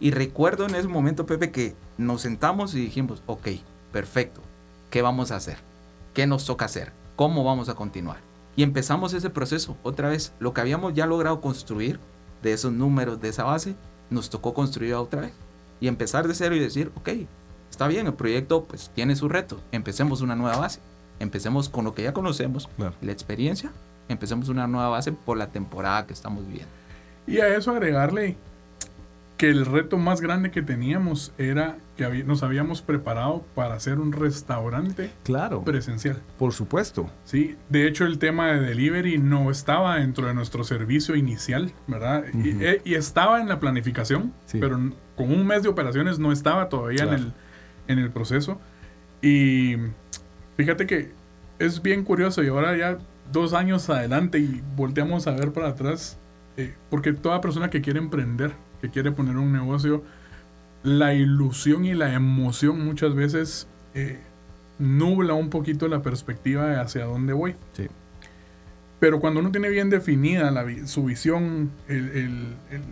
Y 0.00 0.10
recuerdo 0.10 0.66
en 0.66 0.74
ese 0.74 0.88
momento, 0.88 1.26
Pepe, 1.26 1.50
que 1.52 1.74
nos 1.98 2.22
sentamos 2.22 2.74
y 2.74 2.80
dijimos, 2.80 3.22
ok, 3.26 3.48
perfecto, 3.92 4.40
¿qué 4.90 5.00
vamos 5.02 5.30
a 5.30 5.36
hacer? 5.36 5.58
¿Qué 6.14 6.26
nos 6.26 6.44
toca 6.44 6.64
hacer? 6.64 6.92
¿Cómo 7.14 7.44
vamos 7.44 7.68
a 7.68 7.74
continuar? 7.74 8.18
Y 8.56 8.62
empezamos 8.64 9.12
ese 9.14 9.30
proceso. 9.30 9.76
Otra 9.82 10.08
vez, 10.08 10.32
lo 10.40 10.52
que 10.52 10.60
habíamos 10.60 10.94
ya 10.94 11.06
logrado 11.06 11.40
construir 11.40 12.00
de 12.42 12.52
esos 12.52 12.72
números, 12.72 13.20
de 13.20 13.28
esa 13.28 13.44
base, 13.44 13.76
nos 14.10 14.28
tocó 14.28 14.52
construir 14.54 14.94
otra 14.94 15.20
vez. 15.22 15.32
Y 15.80 15.88
empezar 15.88 16.26
de 16.26 16.34
cero 16.34 16.54
y 16.56 16.58
decir, 16.60 16.90
ok, 16.96 17.10
está 17.70 17.86
bien, 17.86 18.06
el 18.06 18.14
proyecto 18.14 18.64
pues 18.64 18.90
tiene 18.94 19.14
su 19.16 19.28
reto. 19.28 19.60
Empecemos 19.70 20.20
una 20.20 20.34
nueva 20.36 20.56
base. 20.56 20.80
Empecemos 21.20 21.68
con 21.68 21.84
lo 21.84 21.94
que 21.94 22.02
ya 22.02 22.12
conocemos, 22.12 22.68
Claro. 22.76 22.94
la 23.00 23.12
experiencia. 23.12 23.70
Empecemos 24.12 24.48
una 24.48 24.66
nueva 24.66 24.88
base 24.88 25.12
por 25.12 25.36
la 25.36 25.48
temporada 25.48 26.06
que 26.06 26.12
estamos 26.12 26.46
viviendo. 26.46 26.70
Y 27.26 27.38
a 27.38 27.48
eso 27.56 27.70
agregarle 27.72 28.36
que 29.36 29.48
el 29.48 29.66
reto 29.66 29.98
más 29.98 30.20
grande 30.20 30.52
que 30.52 30.62
teníamos 30.62 31.32
era 31.36 31.76
que 31.96 32.22
nos 32.24 32.44
habíamos 32.44 32.80
preparado 32.80 33.44
para 33.56 33.74
hacer 33.74 33.98
un 33.98 34.12
restaurante 34.12 35.10
Claro, 35.24 35.62
presencial. 35.64 36.20
por 36.38 36.52
supuesto. 36.52 37.10
Sí, 37.24 37.56
de 37.68 37.88
hecho 37.88 38.04
el 38.06 38.18
tema 38.18 38.52
de 38.52 38.60
delivery 38.60 39.18
no 39.18 39.50
estaba 39.50 39.96
dentro 39.96 40.28
de 40.28 40.34
nuestro 40.34 40.62
servicio 40.62 41.16
inicial, 41.16 41.72
¿verdad? 41.88 42.24
Y- 42.32 42.50
Ujú. 42.54 42.62
e- 42.62 42.82
y, 42.84 42.94
estaba 42.94 43.40
en 43.40 43.48
la 43.48 43.58
planificación, 43.58 44.32
Sí. 44.46 44.58
pero 44.60 44.78
con 45.16 45.32
un 45.32 45.44
mes 45.46 45.64
de 45.64 45.68
operaciones 45.68 46.20
no 46.20 46.30
estaba 46.30 46.68
todavía 46.68 47.02
Claro. 47.04 47.16
en, 47.16 47.22
el, 47.24 47.32
en 47.88 47.98
el 47.98 48.10
proceso. 48.10 48.60
Y 49.22 49.76
fíjate 50.56 50.86
que 50.86 51.10
es 51.58 51.82
bien 51.82 52.04
curioso 52.04 52.42
y 52.44 52.48
ahora 52.48 52.76
ya 52.76 52.98
dos 53.30 53.52
años 53.54 53.88
adelante 53.90 54.38
y 54.38 54.62
volteamos 54.76 55.26
a 55.26 55.32
ver 55.32 55.52
para 55.52 55.68
atrás, 55.68 56.18
eh, 56.56 56.74
porque 56.90 57.12
toda 57.12 57.40
persona 57.40 57.70
que 57.70 57.80
quiere 57.80 57.98
emprender, 57.98 58.52
que 58.80 58.90
quiere 58.90 59.12
poner 59.12 59.36
un 59.36 59.52
negocio, 59.52 60.02
la 60.82 61.14
ilusión 61.14 61.84
y 61.84 61.94
la 61.94 62.12
emoción 62.14 62.84
muchas 62.84 63.14
veces 63.14 63.68
eh, 63.94 64.18
nubla 64.78 65.34
un 65.34 65.48
poquito 65.50 65.86
la 65.88 66.02
perspectiva 66.02 66.66
de 66.66 66.76
hacia 66.80 67.04
dónde 67.04 67.32
voy. 67.32 67.54
Sí. 67.74 67.86
Pero 68.98 69.20
cuando 69.20 69.40
uno 69.40 69.50
tiene 69.50 69.68
bien 69.68 69.90
definida 69.90 70.50
la 70.50 70.64
su 70.86 71.04
visión, 71.04 71.70
el- 71.88 72.08
el- 72.10 72.54
el- 72.70 72.82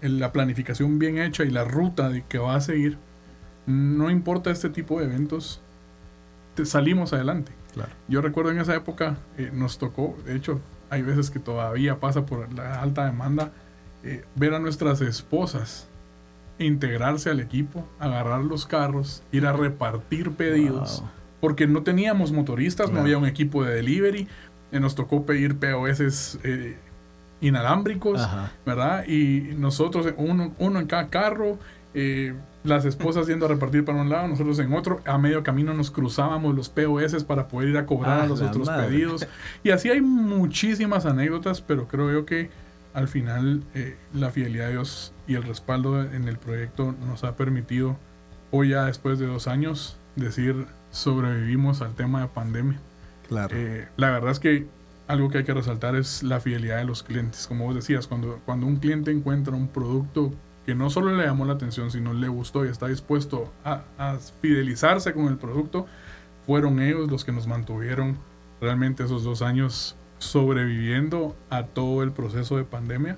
el- 0.00 0.18
la 0.18 0.32
planificación 0.32 0.98
bien 0.98 1.18
hecha 1.18 1.44
y 1.44 1.50
la 1.50 1.64
ruta 1.64 2.08
de 2.08 2.24
que 2.28 2.38
va 2.38 2.56
a 2.56 2.60
seguir, 2.60 2.96
no 3.66 4.10
importa 4.10 4.50
este 4.50 4.68
tipo 4.68 4.98
de 4.98 5.06
eventos, 5.06 5.60
te- 6.54 6.66
salimos 6.66 7.12
adelante. 7.12 7.52
Claro. 7.74 7.90
Yo 8.08 8.20
recuerdo 8.20 8.50
en 8.50 8.58
esa 8.58 8.74
época 8.74 9.16
eh, 9.38 9.50
nos 9.52 9.78
tocó, 9.78 10.16
de 10.26 10.36
hecho, 10.36 10.60
hay 10.90 11.02
veces 11.02 11.30
que 11.30 11.38
todavía 11.38 12.00
pasa 12.00 12.26
por 12.26 12.52
la 12.52 12.82
alta 12.82 13.04
demanda, 13.06 13.50
eh, 14.04 14.24
ver 14.36 14.52
a 14.54 14.58
nuestras 14.58 15.00
esposas 15.00 15.86
integrarse 16.58 17.30
al 17.30 17.40
equipo, 17.40 17.86
agarrar 17.98 18.42
los 18.42 18.66
carros, 18.66 19.22
ir 19.32 19.46
a 19.46 19.52
repartir 19.52 20.32
pedidos, 20.32 21.00
Wow. 21.00 21.10
porque 21.40 21.66
no 21.66 21.82
teníamos 21.82 22.30
motoristas, 22.30 22.90
no 22.90 23.00
había 23.00 23.18
un 23.18 23.26
equipo 23.26 23.64
de 23.64 23.74
delivery, 23.74 24.28
eh, 24.70 24.78
nos 24.80 24.94
tocó 24.94 25.24
pedir 25.24 25.56
POS 25.58 26.38
eh, 26.44 26.76
inalámbricos, 27.40 28.20
Ajá. 28.20 28.52
¿verdad? 28.64 29.04
Y 29.08 29.54
nosotros, 29.58 30.12
uno, 30.16 30.52
uno 30.58 30.78
en 30.78 30.86
cada 30.86 31.08
carro, 31.08 31.58
eh, 31.94 32.34
las 32.64 32.84
esposas 32.84 33.26
yendo 33.26 33.46
a 33.46 33.48
repartir 33.48 33.84
para 33.84 34.00
un 34.00 34.08
lado, 34.08 34.28
nosotros 34.28 34.58
en 34.60 34.72
otro, 34.72 35.00
a 35.04 35.18
medio 35.18 35.42
camino 35.42 35.74
nos 35.74 35.90
cruzábamos 35.90 36.54
los 36.54 36.68
POS 36.68 37.24
para 37.24 37.48
poder 37.48 37.70
ir 37.70 37.76
a 37.76 37.86
cobrar 37.86 38.20
Ah, 38.20 38.22
a 38.24 38.26
los 38.26 38.40
otros 38.40 38.66
madre. 38.68 38.86
pedidos. 38.88 39.26
Y 39.64 39.70
así 39.70 39.90
hay 39.90 40.00
muchísimas 40.00 41.04
anécdotas, 41.06 41.60
pero 41.60 41.88
creo 41.88 42.12
yo 42.12 42.24
que 42.24 42.50
al 42.94 43.08
final 43.08 43.62
eh, 43.74 43.96
la 44.14 44.30
fidelidad 44.30 44.66
de 44.66 44.72
Dios 44.72 45.12
y 45.26 45.34
el 45.34 45.42
respaldo 45.42 46.02
en 46.02 46.28
el 46.28 46.38
proyecto 46.38 46.94
nos 47.06 47.24
ha 47.24 47.36
permitido, 47.36 47.96
hoy 48.50 48.70
ya 48.70 48.84
después 48.84 49.18
de 49.18 49.26
dos 49.26 49.48
años, 49.48 49.96
decir 50.16 50.66
sobrevivimos 50.90 51.80
al 51.82 51.94
tema 51.94 52.20
de 52.20 52.28
pandemia. 52.28 52.78
Claro. 53.28 53.56
Eh, 53.56 53.88
la 53.96 54.10
verdad 54.10 54.30
es 54.30 54.40
que 54.40 54.66
algo 55.08 55.30
que 55.30 55.38
hay 55.38 55.44
que 55.44 55.54
resaltar 55.54 55.96
es 55.96 56.22
la 56.22 56.38
fidelidad 56.38 56.76
de 56.78 56.84
los 56.84 57.02
clientes. 57.02 57.46
Como 57.46 57.64
vos 57.64 57.74
decías, 57.74 58.06
cuando, 58.06 58.40
cuando 58.44 58.66
un 58.66 58.76
cliente 58.76 59.10
encuentra 59.10 59.54
un 59.56 59.68
producto 59.68 60.32
que 60.66 60.74
no 60.74 60.90
solo 60.90 61.14
le 61.14 61.24
llamó 61.24 61.44
la 61.44 61.54
atención, 61.54 61.90
sino 61.90 62.12
le 62.12 62.28
gustó 62.28 62.64
y 62.64 62.68
está 62.68 62.86
dispuesto 62.86 63.52
a, 63.64 63.82
fidelizarse 64.40 65.12
con 65.12 65.26
el 65.26 65.36
producto, 65.36 65.86
fueron 66.46 66.80
ellos 66.80 67.10
los 67.10 67.24
que 67.24 67.32
nos 67.32 67.46
mantuvieron 67.46 68.16
realmente 68.60 69.04
esos 69.04 69.24
dos 69.24 69.42
años 69.42 69.96
sobreviviendo 70.18 71.34
a 71.50 71.64
todo 71.64 72.02
el 72.02 72.12
proceso 72.12 72.56
de 72.56 72.64
pandemia. 72.64 73.16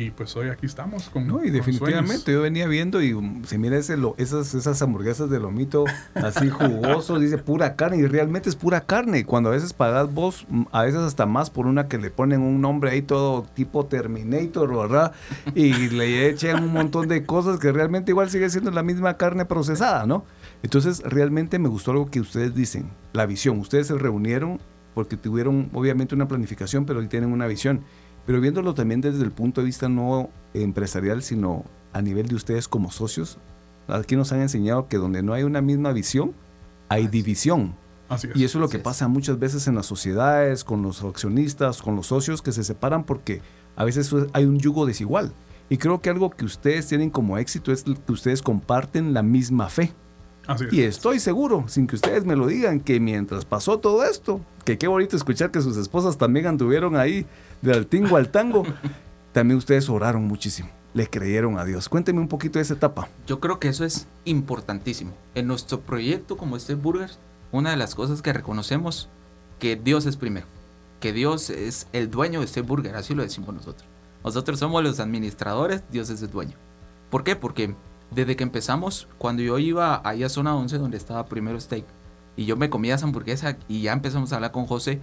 Y 0.00 0.10
pues 0.12 0.36
hoy 0.36 0.48
aquí 0.48 0.66
estamos 0.66 1.08
con 1.10 1.26
No, 1.26 1.42
y 1.44 1.50
definitivamente 1.50 2.32
yo 2.32 2.42
venía 2.42 2.68
viendo 2.68 3.02
y 3.02 3.14
um, 3.14 3.42
se 3.44 3.58
mira 3.58 3.76
ese 3.76 3.96
lo- 3.96 4.14
esas, 4.16 4.54
esas 4.54 4.80
hamburguesas 4.80 5.28
de 5.28 5.40
lomito 5.40 5.84
así 6.14 6.48
jugoso, 6.50 7.18
dice 7.18 7.38
pura 7.38 7.74
carne 7.74 7.96
y 7.98 8.06
realmente 8.06 8.48
es 8.48 8.54
pura 8.54 8.82
carne. 8.82 9.24
Cuando 9.24 9.48
a 9.48 9.52
veces 9.52 9.72
pagas 9.72 10.12
vos, 10.14 10.46
mm, 10.48 10.62
a 10.70 10.82
veces 10.84 11.00
hasta 11.00 11.26
más 11.26 11.50
por 11.50 11.66
una 11.66 11.88
que 11.88 11.98
le 11.98 12.10
ponen 12.10 12.42
un 12.42 12.60
nombre 12.60 12.90
ahí 12.90 13.02
todo 13.02 13.42
tipo 13.54 13.86
Terminator, 13.86 14.74
¿verdad? 14.76 15.12
Y 15.54 15.88
le 15.88 16.28
echan 16.28 16.62
un 16.62 16.72
montón 16.72 17.08
de 17.08 17.24
cosas 17.24 17.58
que 17.58 17.72
realmente 17.72 18.12
igual 18.12 18.30
sigue 18.30 18.48
siendo 18.50 18.70
la 18.70 18.82
misma 18.84 19.16
carne 19.16 19.46
procesada, 19.46 20.06
¿no? 20.06 20.24
Entonces 20.62 21.02
realmente 21.04 21.58
me 21.58 21.68
gustó 21.68 21.90
algo 21.90 22.10
que 22.10 22.20
ustedes 22.20 22.54
dicen, 22.54 22.90
la 23.12 23.26
visión. 23.26 23.58
Ustedes 23.58 23.88
se 23.88 23.94
reunieron 23.98 24.60
porque 24.94 25.16
tuvieron 25.16 25.70
obviamente 25.72 26.14
una 26.14 26.28
planificación, 26.28 26.84
pero 26.84 27.00
hoy 27.00 27.08
tienen 27.08 27.32
una 27.32 27.46
visión. 27.46 27.82
Pero 28.28 28.42
viéndolo 28.42 28.74
también 28.74 29.00
desde 29.00 29.24
el 29.24 29.32
punto 29.32 29.62
de 29.62 29.64
vista 29.64 29.88
no 29.88 30.28
empresarial, 30.52 31.22
sino 31.22 31.64
a 31.94 32.02
nivel 32.02 32.28
de 32.28 32.34
ustedes 32.34 32.68
como 32.68 32.90
socios, 32.90 33.38
aquí 33.86 34.16
nos 34.16 34.32
han 34.32 34.42
enseñado 34.42 34.86
que 34.86 34.98
donde 34.98 35.22
no 35.22 35.32
hay 35.32 35.44
una 35.44 35.62
misma 35.62 35.92
visión, 35.92 36.34
hay 36.90 37.06
división. 37.06 37.74
Así 38.10 38.28
es. 38.28 38.36
Y 38.36 38.44
eso 38.44 38.58
es 38.58 38.60
lo 38.60 38.68
que 38.68 38.80
pasa 38.80 39.08
muchas 39.08 39.38
veces 39.38 39.66
en 39.66 39.76
las 39.76 39.86
sociedades, 39.86 40.62
con 40.62 40.82
los 40.82 41.02
accionistas, 41.02 41.80
con 41.80 41.96
los 41.96 42.08
socios 42.08 42.42
que 42.42 42.52
se 42.52 42.64
separan 42.64 43.04
porque 43.04 43.40
a 43.76 43.84
veces 43.84 44.14
hay 44.34 44.44
un 44.44 44.58
yugo 44.58 44.84
desigual. 44.84 45.32
Y 45.70 45.78
creo 45.78 46.02
que 46.02 46.10
algo 46.10 46.28
que 46.28 46.44
ustedes 46.44 46.86
tienen 46.86 47.08
como 47.08 47.38
éxito 47.38 47.72
es 47.72 47.82
que 47.84 48.12
ustedes 48.12 48.42
comparten 48.42 49.14
la 49.14 49.22
misma 49.22 49.70
fe. 49.70 49.94
Así 50.48 50.64
es. 50.64 50.72
Y 50.72 50.82
estoy 50.82 51.20
seguro, 51.20 51.66
sin 51.68 51.86
que 51.86 51.94
ustedes 51.94 52.24
me 52.24 52.34
lo 52.34 52.46
digan, 52.46 52.80
que 52.80 52.98
mientras 52.98 53.44
pasó 53.44 53.78
todo 53.78 54.02
esto, 54.04 54.40
que 54.64 54.78
qué 54.78 54.88
bonito 54.88 55.14
escuchar 55.14 55.50
que 55.50 55.60
sus 55.60 55.76
esposas 55.76 56.18
también 56.18 56.46
anduvieron 56.46 56.96
ahí 56.96 57.26
del 57.62 57.86
tingo 57.86 58.16
al 58.16 58.30
tango, 58.30 58.64
también 59.32 59.58
ustedes 59.58 59.88
oraron 59.88 60.24
muchísimo, 60.24 60.70
le 60.94 61.06
creyeron 61.06 61.58
a 61.58 61.64
Dios. 61.64 61.88
Cuénteme 61.88 62.20
un 62.20 62.28
poquito 62.28 62.58
de 62.58 62.62
esa 62.62 62.74
etapa. 62.74 63.08
Yo 63.26 63.38
creo 63.38 63.60
que 63.60 63.68
eso 63.68 63.84
es 63.84 64.08
importantísimo. 64.24 65.12
En 65.34 65.46
nuestro 65.46 65.80
proyecto 65.80 66.36
como 66.36 66.58
Step 66.58 66.80
Burgers, 66.80 67.18
una 67.52 67.70
de 67.70 67.76
las 67.76 67.94
cosas 67.94 68.22
que 68.22 68.32
reconocemos 68.32 69.08
que 69.58 69.76
Dios 69.76 70.06
es 70.06 70.16
primero, 70.16 70.46
que 71.00 71.12
Dios 71.12 71.50
es 71.50 71.86
el 71.92 72.10
dueño 72.10 72.40
de 72.40 72.46
Step 72.46 72.66
Burger, 72.66 72.96
así 72.96 73.14
lo 73.14 73.22
decimos 73.22 73.54
nosotros. 73.54 73.86
Nosotros 74.24 74.58
somos 74.58 74.82
los 74.82 74.98
administradores, 74.98 75.82
Dios 75.90 76.10
es 76.10 76.22
el 76.22 76.30
dueño. 76.30 76.56
¿Por 77.10 77.24
qué? 77.24 77.36
Porque 77.36 77.74
desde 78.10 78.36
que 78.36 78.44
empezamos, 78.44 79.08
cuando 79.18 79.42
yo 79.42 79.58
iba 79.58 80.00
ahí 80.04 80.22
a 80.22 80.28
zona 80.28 80.56
11 80.56 80.78
donde 80.78 80.96
estaba 80.96 81.26
primero 81.26 81.60
Steak 81.60 81.84
y 82.36 82.46
yo 82.46 82.56
me 82.56 82.70
comía 82.70 82.94
esa 82.94 83.06
hamburguesa 83.06 83.58
y 83.68 83.82
ya 83.82 83.92
empezamos 83.92 84.32
a 84.32 84.36
hablar 84.36 84.52
con 84.52 84.66
José, 84.66 85.00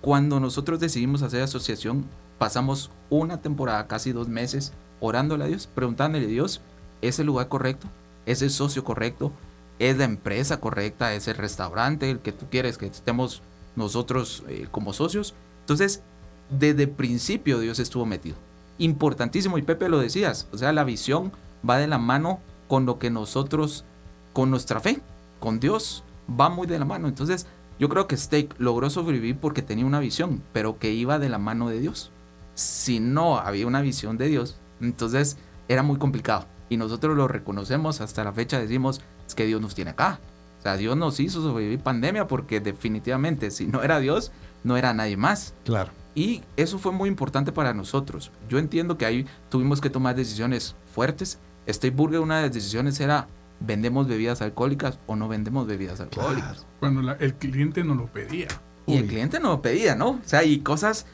cuando 0.00 0.40
nosotros 0.40 0.80
decidimos 0.80 1.22
hacer 1.22 1.42
asociación, 1.42 2.04
pasamos 2.38 2.90
una 3.10 3.40
temporada, 3.40 3.86
casi 3.86 4.10
dos 4.12 4.28
meses, 4.28 4.72
orándole 4.98 5.44
a 5.44 5.46
Dios, 5.46 5.68
preguntándole 5.72 6.24
a 6.24 6.28
Dios, 6.28 6.60
¿es 7.00 7.18
el 7.20 7.26
lugar 7.26 7.48
correcto? 7.48 7.86
¿Es 8.26 8.42
el 8.42 8.50
socio 8.50 8.82
correcto? 8.82 9.32
¿Es 9.78 9.96
la 9.98 10.04
empresa 10.04 10.58
correcta? 10.58 11.14
¿Es 11.14 11.28
el 11.28 11.36
restaurante 11.36 12.10
el 12.10 12.18
que 12.18 12.32
tú 12.32 12.46
quieres 12.50 12.78
que 12.78 12.86
estemos 12.86 13.42
nosotros 13.76 14.42
eh, 14.48 14.66
como 14.70 14.92
socios? 14.92 15.34
Entonces, 15.60 16.02
desde 16.50 16.84
el 16.84 16.90
principio 16.90 17.60
Dios 17.60 17.78
estuvo 17.78 18.06
metido. 18.06 18.36
Importantísimo, 18.78 19.58
y 19.58 19.62
Pepe 19.62 19.88
lo 19.88 20.00
decías, 20.00 20.48
o 20.52 20.58
sea, 20.58 20.72
la 20.72 20.84
visión 20.84 21.32
va 21.68 21.78
de 21.78 21.86
la 21.86 21.98
mano 21.98 22.40
con 22.68 22.86
lo 22.86 22.98
que 22.98 23.10
nosotros, 23.10 23.84
con 24.32 24.50
nuestra 24.50 24.80
fe, 24.80 25.00
con 25.40 25.60
Dios, 25.60 26.04
va 26.28 26.48
muy 26.48 26.66
de 26.66 26.78
la 26.78 26.84
mano. 26.84 27.08
Entonces, 27.08 27.46
yo 27.78 27.88
creo 27.88 28.06
que 28.06 28.16
Steak 28.16 28.54
logró 28.58 28.90
sobrevivir 28.90 29.36
porque 29.36 29.62
tenía 29.62 29.86
una 29.86 30.00
visión, 30.00 30.42
pero 30.52 30.78
que 30.78 30.92
iba 30.92 31.18
de 31.18 31.28
la 31.28 31.38
mano 31.38 31.68
de 31.68 31.80
Dios. 31.80 32.10
Si 32.54 33.00
no 33.00 33.38
había 33.38 33.66
una 33.66 33.80
visión 33.80 34.18
de 34.18 34.28
Dios, 34.28 34.56
entonces 34.80 35.36
era 35.68 35.82
muy 35.82 35.98
complicado. 35.98 36.46
Y 36.68 36.76
nosotros 36.76 37.16
lo 37.16 37.28
reconocemos 37.28 38.00
hasta 38.00 38.24
la 38.24 38.32
fecha, 38.32 38.58
decimos, 38.58 39.00
es 39.26 39.34
que 39.34 39.46
Dios 39.46 39.60
nos 39.60 39.74
tiene 39.74 39.90
acá. 39.90 40.20
O 40.58 40.62
sea, 40.62 40.76
Dios 40.76 40.96
nos 40.96 41.18
hizo 41.18 41.42
sobrevivir 41.42 41.80
pandemia 41.80 42.28
porque 42.28 42.60
definitivamente 42.60 43.50
si 43.50 43.66
no 43.66 43.82
era 43.82 43.98
Dios, 43.98 44.30
no 44.62 44.76
era 44.76 44.94
nadie 44.94 45.16
más. 45.16 45.54
Claro. 45.64 45.90
Y 46.14 46.42
eso 46.56 46.78
fue 46.78 46.92
muy 46.92 47.08
importante 47.08 47.52
para 47.52 47.74
nosotros. 47.74 48.30
Yo 48.48 48.58
entiendo 48.58 48.96
que 48.96 49.06
ahí 49.06 49.26
tuvimos 49.48 49.80
que 49.80 49.90
tomar 49.90 50.14
decisiones 50.14 50.76
fuertes. 50.94 51.38
Steak 51.68 51.94
Burger, 51.94 52.20
una 52.20 52.36
de 52.38 52.42
las 52.46 52.52
decisiones 52.54 52.98
era, 53.00 53.28
¿vendemos 53.60 54.08
bebidas 54.08 54.42
alcohólicas 54.42 54.98
o 55.06 55.16
no 55.16 55.28
vendemos 55.28 55.66
bebidas 55.66 56.00
alcohólicas? 56.00 56.66
Cuando 56.80 57.02
la- 57.02 57.12
el 57.14 57.34
cliente 57.34 57.84
nos 57.84 57.96
lo 57.96 58.06
pedía. 58.06 58.48
Y 58.86 58.96
el 58.96 59.02
Uy. 59.04 59.08
cliente 59.08 59.38
nos 59.40 59.52
lo 59.52 59.62
pedía, 59.62 59.94
¿no? 59.94 60.10
O 60.10 60.20
sea, 60.24 60.42
y 60.44 60.58
cosas 60.60 61.06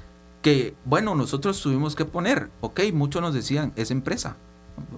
que, 0.43 0.75
bueno, 0.85 1.15
nosotros 1.15 1.61
tuvimos 1.61 1.95
que 1.97 2.05
poner. 2.07 2.49
Ok, 2.61 2.81
muchos 2.95 3.21
nos 3.21 3.35
decían, 3.35 3.73
es 3.77 3.91
empresa. 3.91 4.37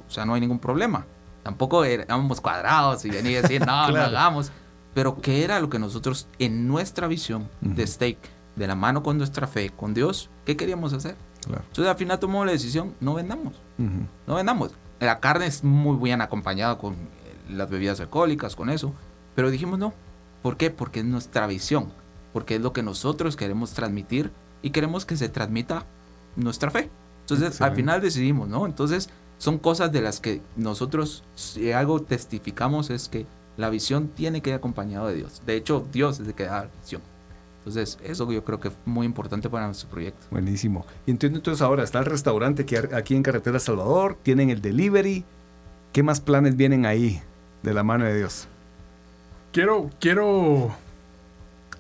O 0.07 0.11
sea, 0.11 0.25
no 0.25 0.35
hay 0.35 0.41
ningún 0.41 0.59
problema. 0.61 1.07
Tampoco 1.43 1.85
éramos 1.85 2.41
cuadrados 2.41 3.05
y 3.07 3.11
venía 3.11 3.39
a 3.39 3.43
decir, 3.43 3.65
no, 3.67 3.67
no 3.89 3.93
Claro. 3.95 4.07
hagamos. 4.09 4.53
Pero 4.95 5.21
¿qué 5.21 5.43
era 5.45 5.59
lo 5.61 5.71
que 5.71 5.79
nosotros, 5.79 6.29
en 6.39 6.69
nuestra 6.69 7.07
visión 7.09 7.49
de 7.61 7.83
Ujú. 7.85 7.93
Steak, 7.93 8.19
de 8.57 8.67
la 8.67 8.75
mano 8.75 9.03
con 9.03 9.17
nuestra 9.19 9.47
fe, 9.47 9.71
con 9.71 9.95
Dios, 9.95 10.29
qué 10.45 10.57
queríamos 10.57 10.93
hacer? 10.93 11.17
Claro. 11.47 11.63
Entonces 11.69 11.91
al 11.91 11.97
final 11.97 12.19
tomamos 12.19 12.45
la 12.47 12.53
decisión, 12.53 12.95
no 13.01 13.15
vendamos, 13.15 13.55
Ujú. 13.79 14.07
no 14.27 14.35
vendamos. 14.35 14.73
La 15.01 15.19
carne 15.19 15.47
es 15.47 15.65
muy 15.65 15.97
bien 15.97 16.21
acompañada 16.21 16.79
con 16.79 16.95
eh, 16.95 16.99
las 17.49 17.69
bebidas 17.69 18.01
alcohólicas, 18.01 18.55
con 18.55 18.71
eso. 18.71 18.93
Pero 19.35 19.51
dijimos 19.51 19.79
no. 19.79 19.95
¿Por 20.43 20.57
qué? 20.57 20.71
Porque 20.71 21.01
es 21.01 21.07
nuestra 21.07 21.47
visión. 21.47 21.93
Porque 22.33 22.57
es 22.57 22.61
lo 22.61 22.73
que 22.73 22.83
nosotros 22.83 23.37
queremos 23.37 23.73
transmitir 23.73 24.31
y 24.63 24.71
queremos 24.71 25.07
que 25.07 25.17
se 25.17 25.29
transmita 25.29 25.87
nuestra 26.37 26.71
fe. 26.71 26.91
Entonces 27.23 27.61
al 27.61 27.75
final 27.75 28.01
decidimos, 28.01 28.49
¿no? 28.49 28.67
Entonces 28.67 29.09
son 29.39 29.59
cosas 29.59 29.91
de 29.91 30.03
las 30.03 30.21
que 30.21 30.43
nosotros, 30.57 31.25
si 31.35 31.73
algo 31.73 32.03
testificamos, 32.03 32.91
es 32.91 33.09
que 33.09 33.27
la 33.57 33.71
visión 33.71 34.09
tiene 34.09 34.43
que 34.43 34.51
ir 34.51 34.57
acompañado 34.57 35.07
de 35.09 35.15
Dios. 35.15 35.43
De 35.47 35.57
hecho, 35.57 35.87
Dios 35.93 36.21
es 36.21 36.29
el 36.29 36.35
que 36.35 36.45
da 36.45 36.65
la 36.65 36.71
visión. 36.81 37.03
Entonces, 37.61 37.99
eso 38.03 38.31
yo 38.33 38.43
creo 38.43 38.59
que 38.59 38.69
es 38.69 38.75
muy 38.87 39.07
importante 39.07 39.51
para 39.51 39.67
nuestro 39.67 39.91
proyecto. 39.91 40.27
Buenísimo. 40.31 40.87
Y 41.07 41.11
entiendo 41.11 41.39
entonces 41.39 41.61
ahora 41.61 41.85
está 41.85 41.99
el 41.99 42.07
restaurante 42.07 42.65
que 42.65 42.79
aquí 42.95 43.15
en 43.15 43.23
Carretera 43.23 43.59
Salvador, 43.59 44.17
tienen 44.23 44.49
el 44.49 44.63
delivery. 44.63 45.25
¿Qué 45.93 46.03
más 46.03 46.21
planes 46.21 46.57
vienen 46.57 46.87
ahí 46.87 47.21
de 47.63 47.75
la 47.75 47.83
mano 47.83 48.07
de 48.07 48.17
Dios? 48.17 48.49
Quiero, 49.53 49.91
quiero 50.01 50.75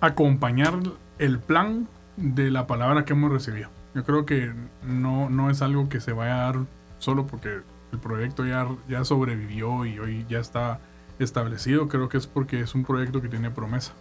acompañar 0.01 0.75
el 1.19 1.38
plan 1.38 1.88
de 2.16 2.51
la 2.51 2.66
palabra 2.66 3.07
que 3.07 3.14
hemos 3.14 3.33
recibido. 3.33 3.71
Yo 3.95 4.05
creo 4.05 4.27
que 4.27 4.53
no, 4.85 5.31
no 5.31 5.51
es 5.51 5.62
algo 5.62 5.88
que 5.88 6.01
se 6.01 6.12
vaya 6.12 6.43
a 6.43 6.53
dar 6.53 6.66
solo 6.99 7.27
porque 7.27 7.61
el 7.93 7.99
proyecto 7.99 8.45
ya, 8.45 8.69
ya 8.88 9.05
sobrevivió 9.05 9.87
y 9.87 9.99
hoy 9.99 10.27
ya 10.29 10.40
está 10.40 10.81
establecido. 11.19 11.88
Creo 11.88 12.09
que 12.09 12.19
es 12.19 12.27
porque 12.27 12.61
es 12.61 12.75
un 12.75 12.85
proyecto 12.85 13.23
que 13.23 13.29
tiene 13.29 13.51
promesa. 13.51 13.93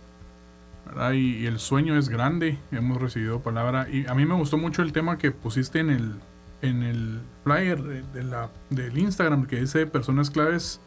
Y, 1.14 1.46
el 1.46 1.60
sueño 1.60 1.98
es 1.98 2.10
grande, 2.10 2.58
hemos 2.72 3.02
recibido 3.02 3.42
palabra. 3.42 3.88
Y 3.90 4.06
a 4.08 4.14
mí 4.14 4.26
me 4.26 4.36
gustó 4.36 4.58
mucho 4.58 4.82
el 4.82 4.92
tema 4.92 5.18
que 5.18 5.32
pusiste 5.32 5.80
en 5.80 5.90
el, 5.90 6.16
en 6.62 6.84
el 6.84 7.22
flyer 7.44 7.82
de, 7.82 8.24
la, 8.24 8.50
del 8.70 8.98
Instagram 8.98 9.46
que 9.46 9.60
dice 9.60 9.86
personas 9.86 10.30
claves 10.32 10.82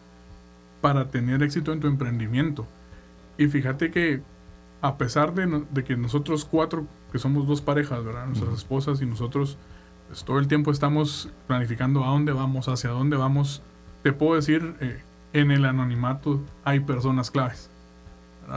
para 0.80 1.10
tener 1.10 1.42
éxito 1.42 1.72
en 1.72 1.80
tu 1.80 1.86
emprendimiento. 1.86 2.66
Y 3.38 3.46
fíjate 3.46 3.90
que 3.90 4.22
a 4.80 4.98
pesar 4.98 5.32
de, 5.34 5.64
de 5.70 5.84
que 5.84 5.96
nosotros 5.96 6.44
cuatro, 6.44 6.86
que 7.12 7.18
somos 7.18 7.46
dos 7.46 7.60
parejas, 7.60 8.04
¿verdad? 8.04 8.26
Nuestras 8.26 8.54
esposas 8.54 9.00
y 9.00 9.06
nosotros, 9.06 9.56
pues, 10.08 10.24
todo 10.24 10.38
el 10.40 10.48
tiempo 10.48 10.72
estamos 10.72 11.30
planificando 11.46 12.04
a 12.04 12.08
dónde 12.08 12.32
vamos, 12.32 12.68
hacia 12.68 12.90
dónde 12.90 13.16
vamos. 13.16 13.62
Te 14.02 14.12
puedo 14.12 14.34
decir, 14.34 14.74
eh, 14.80 15.00
en 15.32 15.50
el 15.50 15.64
anonimato 15.64 16.40
hay 16.64 16.80
personas 16.80 17.30
claves. 17.30 17.70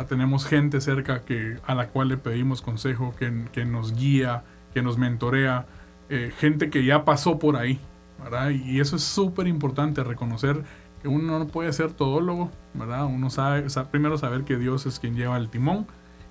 Tenemos 0.10 0.45
gente 0.45 0.82
cerca 0.82 1.21
que, 1.21 1.58
a 1.65 1.76
la 1.76 1.88
cual 1.88 2.10
le 2.10 2.17
pedimos 2.17 2.62
consejo, 2.62 3.15
que, 3.17 3.45
que 3.52 3.65
nos 3.65 3.95
guía, 3.95 4.43
que 4.74 4.82
nos 4.82 4.98
mentorea, 4.98 5.65
eh, 6.10 6.34
gente 6.38 6.69
que 6.69 6.84
ya 6.84 7.06
pasó 7.06 7.39
por 7.39 7.56
ahí. 7.56 7.80
¿verdad? 8.21 8.50
Y 8.50 8.80
eso 8.80 8.95
es 8.95 9.04
súper 9.04 9.48
importante, 9.48 10.04
reconocer 10.04 10.63
que 11.02 11.08
uno 11.08 11.38
no 11.38 11.48
puede 11.48 11.71
ser 11.74 11.91
todólogo, 11.91 12.52
¿verdad? 12.74 13.06
Uno 13.06 13.30
sabe, 13.30 13.67
primero 13.91 14.17
saber 14.17 14.43
que 14.43 14.58
Dios 14.58 14.86
es 14.86 15.00
quien 15.00 15.15
lleva 15.15 15.38
el 15.38 15.50
timón 15.50 15.86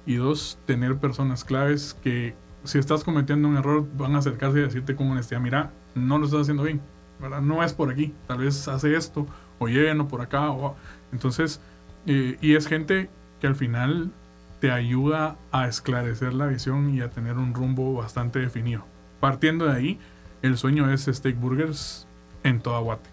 y 0.07 0.17
dos, 0.17 0.59
tener 0.67 0.97
personas 0.97 1.45
claves 1.45 1.97
que 2.03 2.35
si 2.64 2.79
estás 2.79 3.05
cometiendo 3.05 3.49
un 3.49 3.57
error 3.57 3.87
van 3.97 4.17
a 4.17 4.19
acercarse 4.19 4.59
y 4.59 4.62
decirte 4.62 4.97
con 4.97 5.11
honestidad, 5.11 5.40
mira, 5.40 5.71
no 5.95 6.19
lo 6.19 6.25
estás 6.25 6.43
haciendo 6.43 6.62
bien, 6.62 6.81
¿verdad? 7.21 7.43
No 7.43 7.62
es 7.62 7.73
por 7.73 7.90
aquí, 7.90 8.12
tal 8.27 8.38
vez 8.38 8.67
hace 8.67 8.97
esto, 8.97 9.27
o 9.59 9.69
lleno 9.69 10.09
por 10.09 10.21
acá, 10.21 10.51
o... 10.51 10.75
Entonces, 11.12 11.61
eh, 12.07 12.37
y 12.40 12.55
es 12.55 12.67
gente 12.67 13.09
que 13.45 13.49
al 13.49 13.57
final 13.57 14.11
te 14.59 14.71
ayuda 14.71 15.37
a 15.53 15.69
esclarecer 15.69 16.33
la 16.33 16.47
visión 16.47 16.95
y 16.95 17.03
a 17.03 17.11
tener 17.11 17.37
un 17.37 17.53
rumbo 17.53 17.93
bastante 17.93 18.39
definido. 18.39 18.87
Partiendo 19.21 19.67
de 19.67 19.77
ahí, 19.77 20.01
el 20.41 20.57
sueño 20.57 20.91
es 20.91 21.03
Steak 21.03 21.39
Burgers 21.39 22.09
en 22.43 22.61
toda 22.61 22.81
Guate. 22.81 23.11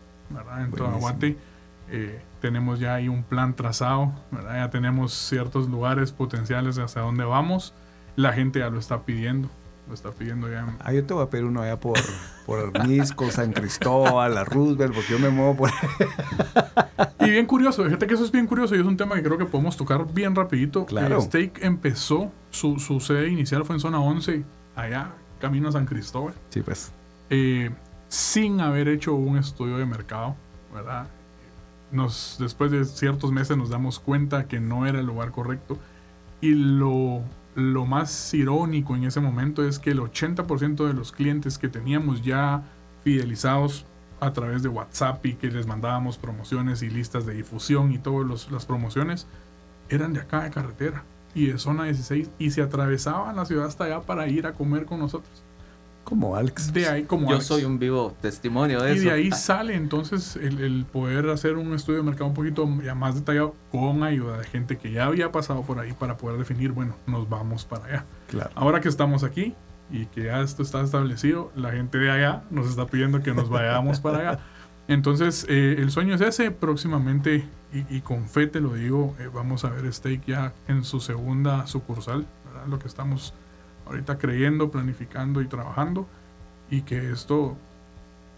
En 0.57 0.71
toda 0.71 0.91
Guate 0.91 1.35
eh, 1.89 2.21
tenemos 2.39 2.79
ya 2.79 2.93
ahí 2.93 3.09
un 3.09 3.23
plan 3.23 3.57
trazado, 3.57 4.13
ya 4.31 4.69
tenemos 4.69 5.11
ciertos 5.11 5.67
lugares 5.67 6.13
potenciales 6.13 6.79
hacia 6.79 7.01
dónde 7.01 7.25
vamos. 7.25 7.73
La 8.15 8.31
gente 8.31 8.59
ya 8.59 8.69
lo 8.69 8.79
está 8.79 9.01
pidiendo 9.01 9.49
está 9.93 10.11
pidiendo 10.11 10.49
ya. 10.49 10.77
Ah, 10.79 10.93
yo 10.93 11.03
te 11.05 11.13
voy 11.13 11.23
a 11.23 11.29
pedir 11.29 11.45
uno 11.45 11.61
allá 11.61 11.79
por, 11.79 11.99
por 12.45 12.87
Misco, 12.87 13.29
San 13.29 13.51
Cristóbal, 13.51 14.33
la 14.35 14.43
Roosevelt, 14.43 14.93
porque 14.93 15.11
yo 15.11 15.19
me 15.19 15.29
muevo 15.29 15.57
por 15.57 15.71
Y 17.19 17.29
bien 17.29 17.45
curioso, 17.45 17.83
fíjate 17.83 18.07
que 18.07 18.13
eso 18.13 18.23
es 18.23 18.31
bien 18.31 18.47
curioso 18.47 18.75
y 18.75 18.79
es 18.79 18.85
un 18.85 18.97
tema 18.97 19.15
que 19.15 19.23
creo 19.23 19.37
que 19.37 19.45
podemos 19.45 19.77
tocar 19.77 20.11
bien 20.13 20.35
rapidito. 20.35 20.85
Claro. 20.85 21.17
El 21.17 21.21
Steak 21.21 21.63
empezó, 21.63 22.31
su, 22.49 22.79
su 22.79 22.99
sede 22.99 23.29
inicial 23.29 23.65
fue 23.65 23.75
en 23.75 23.79
zona 23.79 23.99
11, 23.99 24.43
allá, 24.75 25.11
camino 25.39 25.69
a 25.69 25.71
San 25.73 25.85
Cristóbal. 25.85 26.33
Sí, 26.49 26.61
pues. 26.61 26.91
Eh, 27.29 27.69
sin 28.07 28.59
haber 28.59 28.87
hecho 28.87 29.13
un 29.13 29.37
estudio 29.37 29.77
de 29.77 29.85
mercado, 29.85 30.35
¿verdad? 30.73 31.07
Nos, 31.91 32.37
después 32.39 32.71
de 32.71 32.85
ciertos 32.85 33.31
meses 33.31 33.57
nos 33.57 33.69
damos 33.69 33.99
cuenta 33.99 34.47
que 34.47 34.59
no 34.59 34.85
era 34.85 34.99
el 34.99 35.05
lugar 35.05 35.31
correcto 35.31 35.77
y 36.39 36.55
lo 36.55 37.21
lo 37.55 37.85
más 37.85 38.33
irónico 38.33 38.95
en 38.95 39.03
ese 39.03 39.19
momento 39.19 39.65
es 39.65 39.79
que 39.79 39.91
el 39.91 39.99
80% 39.99 40.87
de 40.87 40.93
los 40.93 41.11
clientes 41.11 41.57
que 41.57 41.67
teníamos 41.67 42.21
ya 42.23 42.63
fidelizados 43.03 43.85
a 44.19 44.31
través 44.33 44.63
de 44.63 44.69
WhatsApp 44.69 45.25
y 45.25 45.33
que 45.33 45.51
les 45.51 45.67
mandábamos 45.67 46.17
promociones 46.17 46.81
y 46.83 46.89
listas 46.89 47.25
de 47.25 47.33
difusión 47.33 47.91
y 47.91 47.97
todas 47.97 48.51
las 48.51 48.65
promociones 48.65 49.27
eran 49.89 50.13
de 50.13 50.21
acá 50.21 50.43
de 50.43 50.51
carretera 50.51 51.03
y 51.33 51.47
de 51.47 51.57
zona 51.57 51.85
16 51.85 52.29
y 52.37 52.51
se 52.51 52.61
atravesaban 52.61 53.35
la 53.35 53.45
ciudad 53.45 53.65
hasta 53.65 53.85
allá 53.85 54.01
para 54.01 54.27
ir 54.27 54.45
a 54.45 54.53
comer 54.53 54.85
con 54.85 54.99
nosotros. 54.99 55.43
Como 56.03 56.35
Alex. 56.35 56.73
De 56.73 56.87
ahí, 56.87 57.03
como 57.03 57.29
Yo 57.29 57.41
soy 57.41 57.63
un 57.63 57.79
vivo 57.79 58.15
testimonio 58.21 58.81
de 58.81 58.89
y 58.89 58.93
eso. 58.93 59.01
Y 59.03 59.05
de 59.05 59.11
ahí 59.11 59.31
sale 59.31 59.75
entonces 59.75 60.35
el, 60.35 60.85
poder 60.91 61.29
hacer 61.29 61.55
un 61.55 61.73
estudio 61.73 61.99
de 61.99 62.03
mercado 62.03 62.27
un 62.27 62.33
poquito 62.33 62.67
ya 62.83 62.95
más 62.95 63.15
detallado 63.15 63.55
con 63.71 64.03
ayuda 64.03 64.37
de 64.39 64.45
gente 64.45 64.77
que 64.77 64.91
ya 64.91 65.05
había 65.05 65.31
pasado 65.31 65.61
por 65.61 65.79
ahí 65.79 65.93
para 65.93 66.17
poder 66.17 66.37
definir, 66.37 66.71
bueno, 66.71 66.95
nos 67.07 67.29
vamos 67.29 67.65
para 67.65 67.85
allá. 67.85 68.05
Claro. 68.27 68.49
Ahora 68.55 68.81
que 68.81 68.89
estamos 68.89 69.23
aquí 69.23 69.55
y 69.91 70.05
que 70.07 70.25
ya 70.25 70.41
esto 70.41 70.63
está 70.63 70.81
establecido, 70.81 71.51
la 71.55 71.71
gente 71.71 71.97
de 71.97 72.09
allá 72.09 72.43
nos 72.49 72.67
está 72.67 72.85
pidiendo 72.85 73.21
que 73.21 73.33
nos 73.33 73.49
vayamos 73.49 73.99
para 73.99 74.17
allá. 74.17 74.39
Entonces, 74.87 75.45
eh, 75.47 75.75
el 75.77 75.91
sueño 75.91 76.15
es 76.15 76.21
ese. 76.21 76.51
Próximamente, 76.51 77.45
y, 77.89 78.01
con 78.01 78.27
fe 78.27 78.47
te 78.47 78.59
lo 78.59 78.73
digo, 78.73 79.15
eh, 79.19 79.29
vamos 79.33 79.63
a 79.63 79.69
ver 79.69 79.91
Steak 79.91 80.25
ya 80.25 80.53
en 80.67 80.83
su 80.83 80.99
segunda 80.99 81.67
sucursal, 81.67 82.25
¿verdad? 82.45 82.67
lo 82.67 82.79
que 82.79 82.87
estamos 82.87 83.33
ahorita 83.91 84.17
creyendo, 84.17 84.71
planificando 84.71 85.41
y 85.41 85.47
trabajando 85.47 86.07
y 86.69 86.81
que 86.81 87.11
esto 87.11 87.57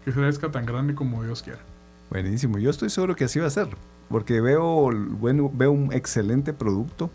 que 0.04 0.12
crezca 0.12 0.50
tan 0.50 0.66
grande 0.66 0.94
como 0.94 1.22
Dios 1.22 1.42
quiera. 1.42 1.60
Buenísimo, 2.10 2.58
yo 2.58 2.70
estoy 2.70 2.90
seguro 2.90 3.16
que 3.16 3.24
así 3.24 3.38
va 3.38 3.46
a 3.46 3.50
ser, 3.50 3.68
porque 4.08 4.40
veo, 4.40 4.90
bueno, 4.92 5.50
veo 5.52 5.72
un 5.72 5.92
excelente 5.92 6.52
producto 6.52 7.10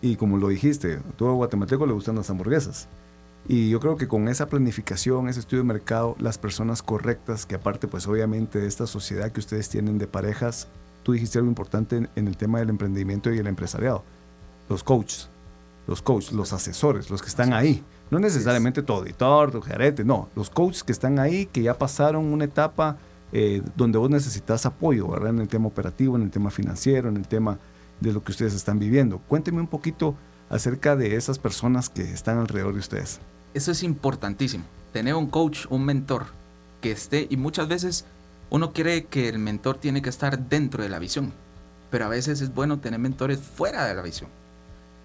y 0.00 0.16
como 0.16 0.38
lo 0.38 0.48
dijiste, 0.48 0.94
a 0.94 1.16
todo 1.16 1.34
guatemalteco 1.34 1.86
le 1.86 1.92
gustan 1.92 2.16
las 2.16 2.30
hamburguesas. 2.30 2.88
Y 3.48 3.70
yo 3.70 3.80
creo 3.80 3.96
que 3.96 4.06
con 4.06 4.28
esa 4.28 4.48
planificación, 4.48 5.28
ese 5.28 5.40
estudio 5.40 5.62
de 5.62 5.68
mercado, 5.68 6.14
las 6.18 6.38
personas 6.38 6.82
correctas, 6.82 7.46
que 7.46 7.56
aparte 7.56 7.88
pues 7.88 8.06
obviamente 8.06 8.60
de 8.60 8.66
esta 8.66 8.86
sociedad 8.86 9.32
que 9.32 9.40
ustedes 9.40 9.68
tienen 9.68 9.98
de 9.98 10.06
parejas, 10.06 10.68
tú 11.02 11.12
dijiste 11.12 11.38
algo 11.38 11.48
importante 11.48 11.96
en, 11.96 12.08
en 12.16 12.28
el 12.28 12.36
tema 12.36 12.60
del 12.60 12.70
emprendimiento 12.70 13.32
y 13.32 13.38
el 13.38 13.46
empresariado, 13.46 14.04
los 14.68 14.84
coaches 14.84 15.30
los 15.90 16.02
coaches, 16.02 16.32
los 16.32 16.52
asesores, 16.52 17.10
los 17.10 17.20
que 17.20 17.26
están 17.26 17.52
ahí. 17.52 17.82
No 18.12 18.20
necesariamente 18.20 18.80
tu 18.80 18.92
auditor, 18.92 19.50
tu 19.50 19.60
gerente, 19.60 20.04
no. 20.04 20.28
Los 20.36 20.48
coaches 20.48 20.84
que 20.84 20.92
están 20.92 21.18
ahí, 21.18 21.46
que 21.46 21.62
ya 21.62 21.76
pasaron 21.76 22.26
una 22.26 22.44
etapa 22.44 22.96
eh, 23.32 23.60
donde 23.74 23.98
vos 23.98 24.08
necesitas 24.08 24.64
apoyo, 24.66 25.08
¿verdad? 25.08 25.30
En 25.30 25.40
el 25.40 25.48
tema 25.48 25.66
operativo, 25.66 26.14
en 26.14 26.22
el 26.22 26.30
tema 26.30 26.52
financiero, 26.52 27.08
en 27.08 27.16
el 27.16 27.26
tema 27.26 27.58
de 27.98 28.12
lo 28.12 28.22
que 28.22 28.30
ustedes 28.30 28.54
están 28.54 28.78
viviendo. 28.78 29.18
Cuénteme 29.26 29.60
un 29.60 29.66
poquito 29.66 30.14
acerca 30.48 30.94
de 30.94 31.16
esas 31.16 31.40
personas 31.40 31.88
que 31.88 32.02
están 32.02 32.38
alrededor 32.38 32.72
de 32.74 32.78
ustedes. 32.78 33.18
Eso 33.52 33.72
es 33.72 33.82
importantísimo. 33.82 34.62
Tener 34.92 35.16
un 35.16 35.26
coach, 35.26 35.66
un 35.70 35.84
mentor 35.84 36.26
que 36.80 36.92
esté, 36.92 37.26
y 37.28 37.36
muchas 37.36 37.66
veces 37.66 38.04
uno 38.48 38.72
cree 38.72 39.06
que 39.06 39.28
el 39.28 39.40
mentor 39.40 39.78
tiene 39.78 40.02
que 40.02 40.08
estar 40.08 40.38
dentro 40.38 40.84
de 40.84 40.88
la 40.88 41.00
visión, 41.00 41.32
pero 41.90 42.04
a 42.04 42.08
veces 42.08 42.40
es 42.42 42.54
bueno 42.54 42.78
tener 42.78 43.00
mentores 43.00 43.40
fuera 43.40 43.86
de 43.86 43.94
la 43.96 44.02
visión 44.02 44.30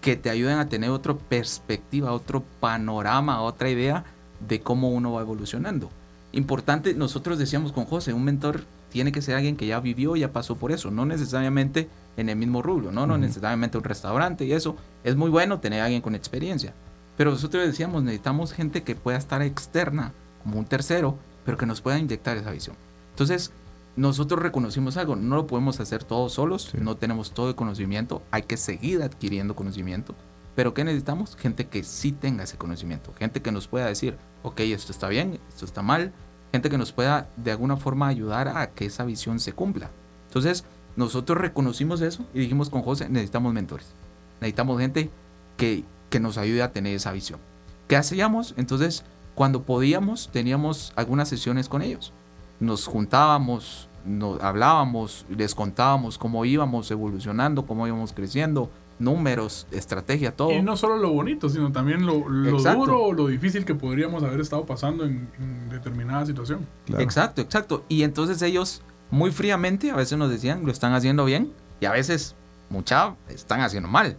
que 0.06 0.15
te 0.15 0.30
ayuden 0.30 0.60
a 0.60 0.70
tener 0.70 0.91
otra 0.91 1.15
perspectiva, 1.15 2.12
otro 2.12 2.44
panorama, 2.60 3.41
otra 3.41 3.72
idea 3.72 4.06
de 4.48 4.62
cómo 4.62 4.91
uno 4.91 5.13
va 5.13 5.22
evolucionando. 5.22 5.89
Importante, 6.32 6.94
nosotros 6.94 7.39
decíamos 7.39 7.72
con 7.72 7.86
José, 7.86 8.13
un 8.13 8.24
mentor 8.24 8.65
tiene 8.91 9.12
que 9.12 9.24
ser 9.24 9.34
alguien 9.34 9.58
que 9.58 9.65
ya 9.65 9.80
vivió, 9.80 10.15
ya 10.15 10.32
pasó 10.32 10.58
por 10.58 10.72
eso, 10.72 10.91
no 10.91 11.08
necesariamente 11.08 11.89
en 12.18 12.30
el 12.30 12.36
mismo 12.36 12.62
rubro, 12.62 12.91
no, 12.91 13.08
no 13.08 13.18
necesariamente 13.18 13.80
un 13.80 13.84
restaurante 13.84 14.46
y 14.46 14.52
eso. 14.52 14.78
Es 15.04 15.15
muy 15.15 15.32
bueno 15.32 15.60
tener 15.60 15.82
a 15.82 15.86
alguien 15.86 16.04
con 16.04 16.13
experiencia. 16.13 16.76
Pero 17.18 17.32
nosotros 17.32 17.65
decíamos, 17.65 18.04
necesitamos 18.04 18.54
gente 18.54 18.84
que 18.84 18.94
pueda 18.94 19.18
estar 19.18 19.41
externa, 19.41 20.12
como 20.44 20.60
un 20.60 20.65
tercero, 20.65 21.18
pero 21.46 21.58
que 21.58 21.65
nos 21.65 21.82
pueda 21.82 21.98
inyectar 21.98 22.38
esa 22.38 22.52
visión. 22.52 22.76
Entonces, 23.10 23.52
nosotros 23.95 24.41
reconocimos 24.41 24.97
algo, 24.97 25.15
no 25.15 25.36
lo 25.36 25.47
podemos 25.47 25.79
hacer 25.79 26.03
todos 26.03 26.34
solos, 26.34 26.73
no 26.75 26.97
tenemos 26.97 27.31
todo 27.31 27.49
el 27.49 27.55
conocimiento, 27.55 28.21
hay 28.29 28.43
que 28.43 28.58
seguir 28.58 29.01
adquiriendo 29.01 29.55
conocimiento, 29.55 30.15
pero 30.53 30.73
¿qué 30.73 30.84
necesitamos? 30.84 31.36
Gente 31.38 31.67
que 31.67 31.84
sí 31.84 32.12
tenga 32.12 32.43
ese 32.43 32.58
conocimiento, 32.58 33.13
gente 33.17 33.41
que 33.41 33.51
nos 33.51 33.67
pueda 33.67 33.86
decir, 33.86 34.17
ok, 34.43 34.60
esto 34.62 34.91
está 34.91 35.08
bien, 35.08 35.39
esto 35.47 35.63
está 35.63 35.81
mal, 35.81 36.12
gente 36.51 36.69
que 36.69 36.77
nos 36.77 36.91
pueda 36.91 37.29
de 37.38 37.51
alguna 37.51 37.77
forma 37.77 38.08
ayudar 38.08 38.49
a 38.49 38.71
que 38.71 38.86
esa 38.86 39.05
visión 39.05 39.39
se 39.39 39.53
cumpla. 39.53 39.89
Entonces, 40.27 40.65
nosotros 40.97 41.38
reconocimos 41.38 42.01
eso 42.01 42.25
y 42.34 42.39
dijimos 42.39 42.69
con 42.69 42.81
José, 42.81 43.08
necesitamos 43.08 43.53
mentores, 43.53 43.93
necesitamos 44.41 44.79
gente 44.79 45.10
que, 45.55 45.86
que 46.10 46.19
nos 46.19 46.38
ayude 46.38 46.63
a 46.63 46.73
tener 46.73 46.95
esa 46.95 47.13
visión. 47.13 47.39
¿Qué 47.88 47.95
hacíamos? 47.95 48.55
Entonces, 48.58 49.05
cuando 49.36 49.63
podíamos, 49.63 50.29
teníamos 50.34 50.91
algunas 50.97 51.29
sesiones 51.29 51.69
con 51.69 51.81
ellos 51.81 52.12
nos 52.60 52.86
juntábamos, 52.86 53.89
nos 54.06 54.41
hablábamos, 54.41 55.26
les 55.30 55.56
contábamos 55.56 56.18
cómo 56.18 56.46
íbamos 56.46 56.89
evolucionando, 56.91 57.65
cómo 57.65 57.88
íbamos 57.88 58.13
creciendo, 58.13 58.70
números, 59.00 59.68
estrategia, 59.72 60.36
todo. 60.36 60.52
Y 60.52 60.62
no 60.62 60.78
solo 60.78 60.98
lo 60.98 61.12
bonito, 61.12 61.50
sino 61.50 61.72
también 61.72 62.06
lo, 62.06 62.30
lo 62.30 62.58
duro 62.62 63.04
o 63.04 63.13
lo 63.13 63.28
difícil 63.28 63.65
que 63.65 63.76
podríamos 63.76 64.24
haber 64.24 64.39
estado 64.39 64.65
pasando 64.65 65.06
en, 65.06 65.30
determinada 65.70 66.26
situación. 66.26 66.65
Exacto, 66.98 67.41
exacto. 67.41 67.84
Y 67.89 68.04
entonces 68.04 68.41
ellos 68.41 68.82
muy 69.10 69.32
fríamente 69.32 69.91
a 69.91 69.96
veces 69.96 70.18
nos 70.18 70.30
decían, 70.30 70.65
lo 70.65 70.72
están 70.72 70.94
haciendo 70.94 71.26
bien, 71.26 71.52
y 71.80 71.86
a 71.86 71.91
veces, 71.91 72.36
mucha, 72.70 73.15
están 73.30 73.62
haciendo 73.62 73.89
mal. 73.89 74.18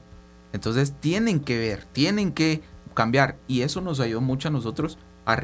Entonces 0.53 0.94
tienen 1.01 1.40
que 1.40 1.59
ver, 1.59 1.85
tienen 1.92 2.33
que 2.33 2.62
cambiar. 2.94 3.37
Y 3.46 3.62
eso 3.62 3.81
nos 3.81 4.01
ayudó 4.01 4.20
mucho 4.20 4.49
a 4.49 4.51
nosotros 4.51 4.99
a 5.25 5.37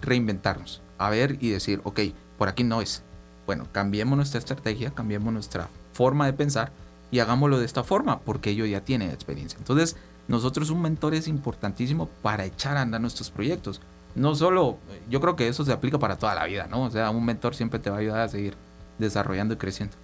reinventarnos, 0.00 0.82
a 0.98 1.10
ver 1.10 1.38
y 1.40 1.50
decir, 1.50 1.80
ok, 1.84 2.00
por 2.40 2.48
aquí 2.48 2.64
no 2.64 2.80
es. 2.80 3.02
Bueno, 3.44 3.66
cambiemos 3.70 4.16
nuestra 4.16 4.38
estrategia, 4.38 4.92
cambiemos 4.92 5.30
nuestra 5.30 5.68
forma 5.92 6.24
de 6.24 6.32
pensar 6.32 6.72
y 7.10 7.18
hagámoslo 7.18 7.58
de 7.58 7.66
esta 7.66 7.84
forma, 7.84 8.20
porque 8.20 8.48
ellos 8.48 8.66
ya 8.66 8.80
tienen 8.80 9.10
experiencia. 9.10 9.58
Entonces, 9.58 9.94
nosotros 10.26 10.70
un 10.70 10.80
mentor 10.80 11.12
es 11.12 11.28
importantísimo 11.28 12.08
para 12.22 12.46
echar 12.46 12.78
a 12.78 12.80
andar 12.80 13.02
nuestros 13.02 13.30
proyectos. 13.30 13.82
No 14.14 14.34
solo, 14.34 14.78
yo 15.10 15.20
creo 15.20 15.36
que 15.36 15.48
eso 15.48 15.66
se 15.66 15.72
aplica 15.72 15.98
para 15.98 16.16
toda 16.16 16.34
la 16.34 16.46
vida, 16.46 16.66
¿no? 16.66 16.84
O 16.84 16.90
sea, 16.90 17.10
un 17.10 17.26
mentor 17.26 17.54
siempre 17.54 17.78
te 17.78 17.90
va 17.90 17.96
a 17.96 18.00
ayudar 18.00 18.20
a 18.20 18.28
seguir 18.28 18.54
desarrollando 18.98 19.52
y 19.52 19.56
creciendo. 19.58 19.94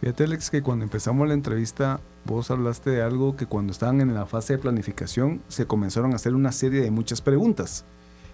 Fíjate, 0.00 0.24
Alex, 0.24 0.48
que 0.48 0.62
cuando 0.62 0.84
empezamos 0.84 1.28
la 1.28 1.34
entrevista, 1.34 2.00
vos 2.24 2.50
hablaste 2.50 2.88
de 2.88 3.02
algo 3.02 3.36
que 3.36 3.44
cuando 3.44 3.70
estaban 3.70 4.00
en 4.00 4.14
la 4.14 4.24
fase 4.24 4.54
de 4.54 4.60
planificación 4.60 5.42
se 5.48 5.66
comenzaron 5.66 6.14
a 6.14 6.16
hacer 6.16 6.34
una 6.34 6.52
serie 6.52 6.80
de 6.80 6.90
muchas 6.90 7.20
preguntas, 7.20 7.84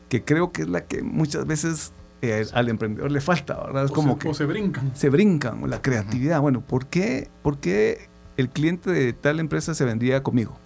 que 0.08 0.22
creo 0.22 0.52
que 0.52 0.62
es 0.62 0.68
la 0.68 0.84
que 0.84 1.02
muchas 1.02 1.44
veces 1.44 1.92
eh, 2.22 2.46
al 2.52 2.68
emprendedor 2.68 3.10
le 3.12 3.20
falta, 3.20 3.54
¿verdad? 3.64 3.84
Es 3.84 3.90
como 3.90 4.18
que 4.18 4.32
se 4.34 4.44
brincan. 4.44 4.90
Se 4.94 5.08
brincan, 5.08 5.68
la 5.68 5.80
creatividad. 5.80 6.40
Bueno, 6.40 6.60
¿por 6.60 6.86
qué, 6.86 7.28
¿por 7.42 7.58
qué 7.58 8.08
el 8.36 8.48
cliente 8.48 8.90
de 8.90 9.12
tal 9.12 9.40
empresa 9.40 9.74
se 9.74 9.84
vendría 9.84 10.22
conmigo? 10.22 10.56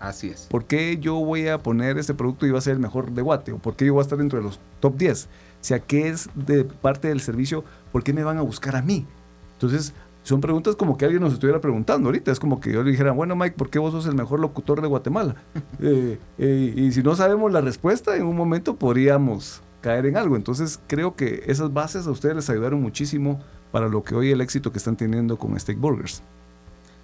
Así 0.00 0.28
es. 0.28 0.46
¿Por 0.50 0.64
qué 0.64 0.98
yo 0.98 1.14
voy 1.16 1.48
a 1.48 1.58
poner 1.58 1.98
ese 1.98 2.14
producto 2.14 2.46
y 2.46 2.50
va 2.50 2.58
a 2.58 2.62
ser 2.62 2.72
el 2.72 2.80
mejor 2.80 3.12
de 3.12 3.22
Guate? 3.22 3.52
¿O 3.52 3.58
por 3.58 3.76
qué 3.76 3.84
yo 3.86 3.92
voy 3.92 4.00
a 4.00 4.02
estar 4.02 4.18
dentro 4.18 4.38
de 4.38 4.44
los 4.44 4.58
top 4.80 4.96
10? 4.96 5.26
O 5.26 5.28
sea, 5.60 5.78
¿qué 5.78 6.08
es 6.08 6.30
de 6.34 6.64
parte 6.64 7.08
del 7.08 7.20
servicio? 7.20 7.64
¿Por 7.92 8.02
qué 8.02 8.12
me 8.12 8.24
van 8.24 8.38
a 8.38 8.42
buscar 8.42 8.76
a 8.76 8.82
mí? 8.82 9.06
Entonces, 9.52 9.92
son 10.22 10.40
preguntas 10.40 10.74
como 10.74 10.96
que 10.96 11.04
alguien 11.04 11.22
nos 11.22 11.34
estuviera 11.34 11.60
preguntando 11.60 12.08
ahorita. 12.08 12.32
Es 12.32 12.40
como 12.40 12.60
que 12.60 12.72
yo 12.72 12.82
le 12.82 12.90
dijera, 12.90 13.12
bueno, 13.12 13.36
Mike, 13.36 13.56
¿por 13.56 13.68
qué 13.68 13.78
vos 13.78 13.92
sos 13.92 14.06
el 14.06 14.14
mejor 14.14 14.40
locutor 14.40 14.80
de 14.80 14.88
Guatemala? 14.88 15.36
Eh, 15.82 16.18
eh, 16.36 16.74
y 16.76 16.92
si 16.92 17.02
no 17.02 17.16
sabemos 17.16 17.50
la 17.52 17.62
respuesta, 17.62 18.14
en 18.14 18.26
un 18.26 18.36
momento 18.36 18.76
podríamos 18.76 19.62
caer 19.80 20.06
en 20.06 20.16
algo. 20.16 20.36
Entonces, 20.36 20.80
creo 20.86 21.16
que 21.16 21.44
esas 21.46 21.72
bases 21.72 22.06
a 22.06 22.10
ustedes 22.10 22.36
les 22.36 22.50
ayudaron 22.50 22.82
muchísimo 22.82 23.40
para 23.72 23.88
lo 23.88 24.02
que 24.02 24.14
hoy 24.14 24.30
el 24.30 24.40
éxito 24.40 24.72
que 24.72 24.78
están 24.78 24.96
teniendo 24.96 25.38
con 25.38 25.58
Steak 25.58 25.78
Burgers. 25.78 26.22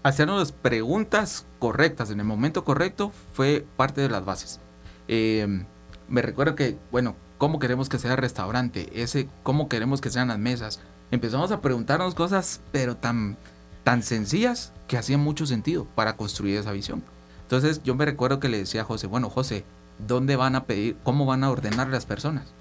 Hacernos 0.03 0.53
preguntas 0.53 1.47
correctas 1.59 2.11
en 2.11 2.21
el 2.21 2.27
momento 2.27 2.65
correcto 2.65 3.13
fue 3.33 3.65
parte 3.77 4.01
de 4.01 4.09
las 4.09 4.25
bases. 4.25 4.61
Eh, 5.09 5.65
me 6.09 6.23
recuerdo 6.23 6.55
que, 6.55 6.79
bueno, 6.93 7.17
¿cómo 7.39 7.59
queremos 7.59 7.89
que 7.89 7.99
sea 7.99 8.13
el 8.13 8.19
restaurante? 8.19 8.89
Ese, 8.95 9.29
¿Cómo 9.43 9.69
queremos 9.69 10.01
que 10.01 10.11
sean 10.11 10.29
las 10.29 10.39
mesas? 10.39 10.81
empezamos 11.11 11.53
a 11.53 11.61
preguntarnos 11.61 12.15
cosas, 12.15 12.61
pero 12.73 12.97
tan, 12.97 13.37
tan 13.85 14.03
sencillas 14.03 14.73
que 14.89 14.99
hacían 14.99 15.21
mucho 15.21 15.47
sentido 15.47 15.87
para 15.95 16.17
construir 16.17 16.57
esa 16.57 16.73
visión. 16.73 17.03
Entonces 17.43 17.81
yo 17.85 17.95
me 17.95 18.05
recuerdo 18.05 18.41
que 18.41 18.49
le 18.49 18.59
decía 18.59 18.83
a 18.83 18.85
José, 18.85 19.07
bueno, 19.07 19.31
José, 19.31 19.65
¿dónde 20.07 20.37
van 20.37 20.57
a 20.57 20.65
pedir, 20.65 20.97
cómo 21.05 21.27
van 21.27 21.45
a 21.45 21.51
ordenar 21.51 21.89
las 21.89 22.07
personas? 22.07 22.53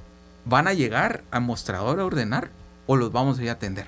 ¿Van 0.45 0.67
a 0.67 0.73
llegar 0.73 1.23
al 1.31 1.41
mostrador 1.41 1.99
a 1.99 2.05
ordenar 2.05 2.51
o 2.87 2.95
los 2.95 3.11
vamos 3.11 3.39
a 3.39 3.43
ir 3.43 3.49
a 3.49 3.53
atender? 3.53 3.87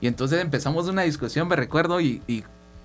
Y 0.00 0.06
entonces 0.06 0.40
empezamos 0.40 0.88
una 0.88 1.02
discusión, 1.02 1.48
me 1.48 1.56
recuerdo, 1.56 2.00
y, 2.00 2.22
y 2.26 2.44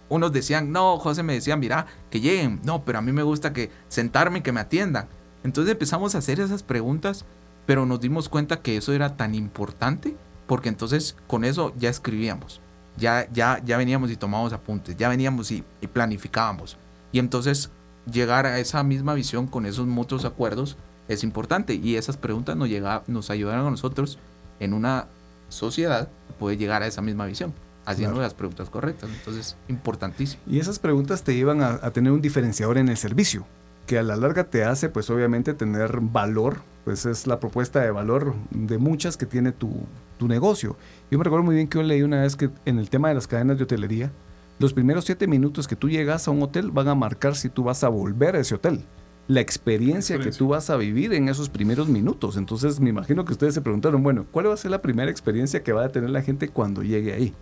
unos 0.09 0.33
decían, 0.33 0.71
no, 0.71 0.97
José 0.97 1.23
me 1.23 1.33
decía, 1.33 1.55
mira, 1.55 1.87
que 2.09 2.19
lleguen, 2.19 2.59
no, 2.63 2.83
pero 2.83 2.99
a 2.99 3.01
mí 3.01 3.11
me 3.11 3.23
gusta 3.23 3.53
que 3.53 3.71
sentarme 3.87 4.39
y 4.39 4.41
que 4.41 4.51
me 4.51 4.59
atiendan. 4.59 5.07
Entonces 5.43 5.71
empezamos 5.71 6.15
a 6.15 6.17
hacer 6.17 6.39
esas 6.39 6.63
preguntas, 6.63 7.25
pero 7.65 7.85
nos 7.85 8.01
dimos 8.01 8.29
cuenta 8.29 8.61
que 8.61 8.77
eso 8.77 8.93
era 8.93 9.15
tan 9.15 9.35
importante 9.35 10.15
porque 10.47 10.69
entonces 10.69 11.15
con 11.27 11.43
eso 11.43 11.73
ya 11.77 11.89
escribíamos, 11.89 12.61
ya, 12.97 13.27
ya, 13.31 13.61
ya 13.63 13.77
veníamos 13.77 14.11
y 14.11 14.15
tomábamos 14.15 14.53
apuntes, 14.53 14.95
ya 14.95 15.09
veníamos 15.09 15.51
y, 15.51 15.63
planificábamos. 15.91 16.77
Y 17.11 17.19
entonces 17.19 17.71
llegar 18.11 18.45
a 18.45 18.59
esa 18.59 18.83
misma 18.83 19.13
visión 19.13 19.47
con 19.47 19.65
esos 19.65 19.87
mutuos 19.87 20.25
acuerdos 20.25 20.77
es 21.07 21.23
importante 21.23 21.75
y 21.75 21.95
esas 21.95 22.17
preguntas 22.17 22.55
nos, 22.55 22.69
llega, 22.69 23.03
nos 23.07 23.29
ayudaron 23.29 23.67
a 23.67 23.71
nosotros 23.71 24.17
en 24.59 24.73
una 24.73 25.07
sociedad 25.49 26.09
poder 26.39 26.57
llegar 26.57 26.83
a 26.83 26.87
esa 26.87 27.01
misma 27.01 27.25
visión 27.25 27.53
haciendo 27.85 28.19
las 28.19 28.33
preguntas 28.33 28.69
correctas. 28.69 29.09
Entonces, 29.11 29.55
importantísimo. 29.67 30.41
Y 30.47 30.59
esas 30.59 30.79
preguntas 30.79 31.23
te 31.23 31.35
llevan 31.35 31.61
a, 31.61 31.79
a, 31.81 31.91
tener 31.91 32.11
un 32.11 32.21
diferenciador 32.21 32.79
en 32.79 32.89
el 32.89 32.97
servicio, 32.97 33.45
que 33.85 33.99
a 33.99 34.03
la 34.03 34.15
larga 34.15 34.45
te 34.45 34.63
hace, 34.63 34.89
pues 34.89 35.09
obviamente, 35.11 35.53
tener 35.53 35.99
valor 36.01 36.61
pues 36.85 37.07
es 37.07 37.25
la 37.25 37.39
propuesta 37.39 37.81
de 37.81 37.89
valor 37.89 38.35
de 38.51 38.77
muchas 38.77 39.17
que 39.17 39.25
tiene 39.25 39.51
tu, 39.51 39.87
negocio. 40.19 40.77
Yo 41.11 41.17
me 41.17 41.23
recuerdo 41.23 41.43
muy 41.43 41.55
bien 41.55 41.67
que 41.67 41.77
yo 41.79 41.83
leí 41.83 42.01
una 42.03 42.21
vez 42.21 42.35
que 42.35 42.49
en 42.65 42.79
el 42.79 42.89
tema 42.89 43.09
de 43.09 43.15
las 43.15 43.27
cadenas 43.27 43.57
de 43.57 43.63
hotelería, 43.63 44.11
los 44.59 44.71
primeros 44.71 45.03
siete 45.03 45.27
minutos 45.27 45.67
que 45.67 45.75
tú 45.75 45.89
llegas 45.89 46.27
a 46.27 46.31
un 46.31 46.41
hotel 46.41 46.71
van 46.71 46.87
a 46.87 46.95
marcar 46.95 47.35
si 47.35 47.49
tú 47.49 47.63
vas 47.63 47.83
a 47.83 47.89
volver 47.89 48.35
a 48.35 48.39
ese 48.39 48.55
hotel. 48.55 48.85
La 49.27 49.41
experiencia, 49.41 50.19
que 50.19 50.31
tú 50.31 50.49
vas 50.49 50.69
a 50.69 50.77
vivir 50.77 51.13
en 51.13 51.29
esos 51.29 51.49
primeros 51.49 51.87
minutos. 51.87 52.37
Entonces 52.37 52.79
me 52.79 52.89
imagino 52.89 53.25
que 53.25 53.33
ustedes 53.33 53.55
se 53.55 53.61
preguntaron, 53.61 54.03
bueno, 54.03 54.25
¿cuál 54.31 54.49
va 54.49 54.53
a 54.53 54.57
ser 54.57 54.71
la 54.71 54.81
primera 54.81 55.09
experiencia 55.09 55.63
que 55.63 55.73
va 55.73 55.85
a 55.85 55.89
tener 55.89 56.11
la 56.11 56.21
gente 56.21 56.49
cuando 56.49 56.83
llegue 56.83 57.13
ahí? 57.13 57.33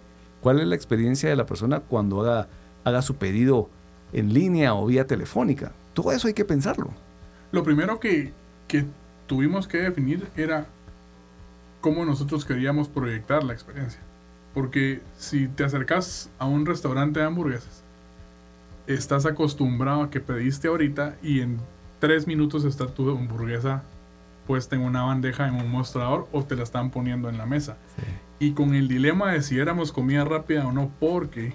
¿Cuál 0.42 0.60
es 0.60 0.68
la 0.68 0.76
experiencia 0.76 1.30
de 1.30 1.36
la 1.36 1.46
persona 1.46 1.82
cuando 1.82 2.22
haga, 2.22 2.48
haga 2.84 3.02
su 3.02 3.16
pedido 3.16 3.70
en 4.14 4.34
línea 4.34 4.74
o 4.76 4.86
vía 4.86 5.08
telefónica? 5.08 5.74
Todo 5.94 6.12
eso 6.14 6.28
hay 6.28 6.34
que 6.34 6.46
pensarlo. 6.46 6.92
Lo 7.52 7.64
primero 7.64 8.00
que, 8.00 8.32
que 8.68 8.86
tuvimos 9.28 9.68
que 9.68 9.80
definir 9.80 10.28
era 10.38 10.68
cómo 11.82 12.06
nosotros 12.06 12.46
queríamos 12.46 12.88
proyectar 12.88 13.44
la 13.44 13.54
experiencia. 13.54 14.00
Porque 14.54 15.02
si 15.18 15.48
te 15.48 15.64
acercas 15.66 16.30
a 16.40 16.46
un 16.46 16.66
restaurante 16.66 17.20
de 17.20 17.26
hamburguesas, 17.26 17.84
estás 18.88 19.26
acostumbrado 19.26 20.04
a 20.04 20.10
que 20.10 20.20
pediste 20.20 20.68
ahorita 20.68 21.18
y 21.22 21.42
en 21.42 21.58
tres 22.04 22.28
minutos 22.28 22.66
está 22.66 22.88
tu 22.88 23.10
hamburguesa 23.12 23.82
puesta 24.46 24.76
en 24.76 24.82
una 24.82 25.04
bandeja, 25.04 25.48
en 25.48 25.56
un 25.56 25.72
mostrador 25.72 26.28
o 26.34 26.44
te 26.44 26.58
la 26.58 26.64
están 26.64 26.92
poniendo 26.92 27.30
en 27.30 27.38
la 27.38 27.46
mesa. 27.46 27.78
Y 28.40 28.52
con 28.52 28.76
el 28.76 28.90
dilema 28.90 29.32
de 29.32 29.42
si 29.42 29.58
éramos 29.58 29.94
comida 29.94 30.26
rápida 30.26 30.68
o 30.68 30.74
no, 30.74 30.92
porque 31.00 31.54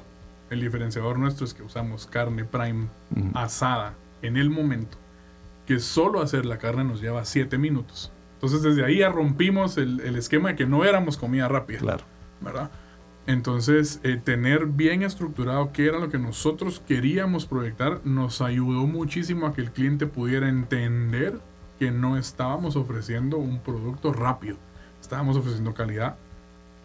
el 0.49 0.63
diferenciador 0.63 1.19
nuestro 1.19 1.45
es 1.45 1.53
que 1.53 1.63
usamos 1.63 2.07
carne 2.07 2.47
prime 2.47 2.89
asada 3.35 3.93
en 4.23 4.39
el 4.39 4.49
momento 4.49 4.97
que 5.67 5.81
solo 5.81 6.23
hacer 6.23 6.47
la 6.47 6.57
carne 6.57 6.83
nos 6.83 7.03
lleva 7.03 7.27
7 7.27 7.59
minutos. 7.59 8.11
Entonces 8.37 8.63
desde 8.63 8.87
ahí 8.87 9.01
ya 9.01 9.11
rompimos 9.11 9.77
el, 9.77 10.01
esquema 10.17 10.49
de 10.49 10.57
que 10.57 10.65
no 10.65 10.83
éramos 10.83 11.19
comida 11.19 11.47
rápida. 11.47 11.81
Claro. 11.81 12.05
¿Verdad? 12.41 12.71
Entonces, 13.29 14.01
eh, 14.05 14.17
tener 14.17 14.65
bien 14.65 15.03
estructurado 15.03 15.71
qué 15.75 15.87
era 15.87 15.99
lo 15.99 16.09
que 16.09 16.19
nosotros 16.19 16.83
queríamos 16.89 17.45
proyectar 17.45 18.01
nos 18.05 18.41
ayudó 18.41 18.87
muchísimo 18.87 19.47
a 19.47 19.53
que 19.53 19.61
el 19.61 19.71
cliente 19.71 20.07
pudiera 20.07 20.49
entender 20.49 21.39
que 21.79 21.91
no 21.91 22.17
estábamos 22.17 22.75
ofreciendo 22.75 23.37
un 23.37 23.61
producto 23.61 24.15
rápido, 24.15 24.57
estábamos 24.99 25.37
ofreciendo 25.37 25.75
calidad. 25.75 26.17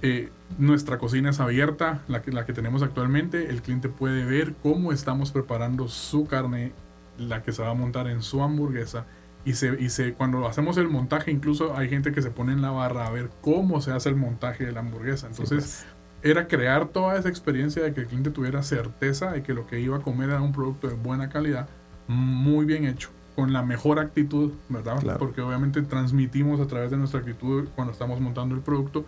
Eh, 0.01 0.32
nuestra 0.58 0.97
cocina 0.97 1.29
es 1.29 1.39
abierta, 1.39 2.03
la 2.10 2.21
que, 2.21 2.34
la 2.34 2.45
que 2.45 2.51
tenemos 2.51 2.84
actualmente, 2.84 3.49
el 3.49 3.62
cliente 3.62 3.88
puede 3.88 4.25
ver 4.25 4.53
cómo 4.62 4.91
estamos 4.91 5.32
preparando 5.32 5.88
su 5.88 6.25
carne 6.25 6.73
la 7.17 7.41
que 7.41 7.53
se 7.53 7.63
va 7.63 7.69
a 7.69 7.73
montar 7.73 8.08
en 8.08 8.21
su 8.21 8.43
hamburguesa. 8.43 9.06
Y, 9.45 9.53
se, 9.53 9.82
y 9.82 9.89
se, 9.89 10.13
cuando 10.13 10.45
hacemos 10.45 10.75
el 10.75 10.89
montaje, 10.89 11.32
incluso 11.32 11.77
hay 11.77 11.88
gente 11.88 12.12
que 12.12 12.21
se 12.21 12.32
pone 12.32 12.51
en 12.51 12.62
la 12.62 12.71
barra 12.71 13.08
a 13.08 13.12
ver 13.12 13.29
cómo 13.39 13.79
se 13.79 13.93
hace 13.93 14.10
el 14.10 14.17
montaje 14.17 14.65
de 14.65 14.73
la 14.73 14.82
hamburguesa. 14.82 15.27
Entonces, 15.27 15.86
pues. 15.86 16.02
Era 16.23 16.47
crear 16.47 16.88
toda 16.88 17.17
esa 17.17 17.29
experiencia 17.29 17.83
de 17.83 17.93
que 17.93 18.01
el 18.01 18.07
cliente 18.07 18.31
tuviera 18.31 18.63
certeza 18.63 19.31
de 19.31 19.43
que 19.43 19.53
lo 19.53 19.67
que 19.67 19.79
iba 19.79 19.97
a 19.97 19.99
comer 19.99 20.29
era 20.29 20.41
un 20.41 20.53
producto 20.53 20.88
de 20.88 20.93
buena 20.93 21.29
calidad, 21.29 21.67
muy 22.07 22.65
bien 22.65 22.86
hecho, 22.86 23.09
con 23.36 23.51
la 23.51 23.62
mejor 23.62 23.99
actitud, 23.99 24.53
¿verdad? 24.69 25.17
Porque 25.19 25.41
obviamente 25.41 25.81
transmitimos 25.81 26.59
a 26.62 26.67
través 26.67 26.91
de 26.91 26.97
nuestra 26.97 27.19
actitud 27.19 27.67
cuando 27.75 27.91
estamos 27.91 28.21
montando 28.21 28.55
el 28.55 28.62
producto 28.62 29.05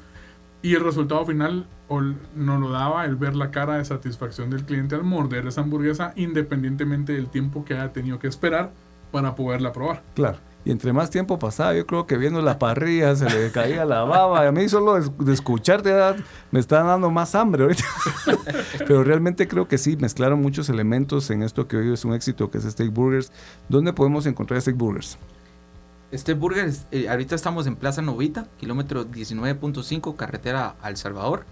y 0.61 0.73
el 0.73 0.83
resultado 0.83 1.25
final 1.25 1.67
nos 2.35 2.59
lo 2.59 2.69
daba 2.71 3.05
el 3.05 3.15
ver 3.15 3.35
la 3.35 3.51
cara 3.51 3.77
de 3.77 3.85
satisfacción 3.85 4.49
del 4.49 4.65
cliente 4.65 4.95
al 4.95 5.03
morder 5.03 5.47
esa 5.47 5.61
hamburguesa, 5.61 6.11
independientemente 6.15 7.13
del 7.13 7.27
tiempo 7.27 7.63
que 7.63 7.75
haya 7.75 7.93
tenido 7.93 8.19
que 8.19 8.27
esperar 8.27 8.71
para 9.11 9.35
poderla 9.35 9.71
probar. 9.71 10.01
Claro. 10.15 10.39
Y 10.65 10.71
entre 10.71 10.91
más 10.93 11.11
tiempo 11.11 11.37
pasaba, 11.37 11.75
yo 11.75 11.85
creo 11.85 12.07
que 12.07 12.17
viendo 12.17 12.41
la 12.41 12.57
parrilla 12.57 13.15
se 13.15 13.29
le 13.29 13.51
caía 13.51 13.85
la 13.85 14.03
baba. 14.03 14.47
A 14.47 14.51
mí 14.51 14.67
solo 14.67 14.99
de, 14.99 15.31
escucharte 15.33 15.93
me 16.49 16.59
está 16.59 16.81
dando 16.81 17.11
más 17.11 17.35
hambre 17.35 17.63
ahorita. 17.63 17.83
Pero 18.79 19.03
realmente 19.03 19.47
creo 19.47 19.67
que 19.67 19.77
sí, 19.77 19.95
mezclaron 19.95 20.41
muchos 20.41 20.67
elementos 20.69 21.29
en 21.29 21.43
esto 21.43 21.67
que 21.67 21.77
hoy 21.77 21.93
es 21.93 22.03
un 22.03 22.15
éxito, 22.15 22.49
que 22.49 22.57
es 22.57 22.63
Steak 22.63 22.91
Burgers. 22.91 23.31
¿Dónde 23.69 23.93
podemos 23.93 24.25
encontrar 24.25 24.59
Steak 24.59 24.75
Burgers? 24.75 25.19
Este 26.11 26.33
burger, 26.33 26.71
eh, 26.91 27.09
ahorita 27.09 27.35
estamos 27.35 27.67
en 27.67 27.75
Plaza 27.75 28.01
Novita, 28.01 28.47
kilómetro 28.57 29.05
19.5, 29.05 30.15
carretera 30.15 30.75
al 30.81 30.97
Salvador. 30.97 31.45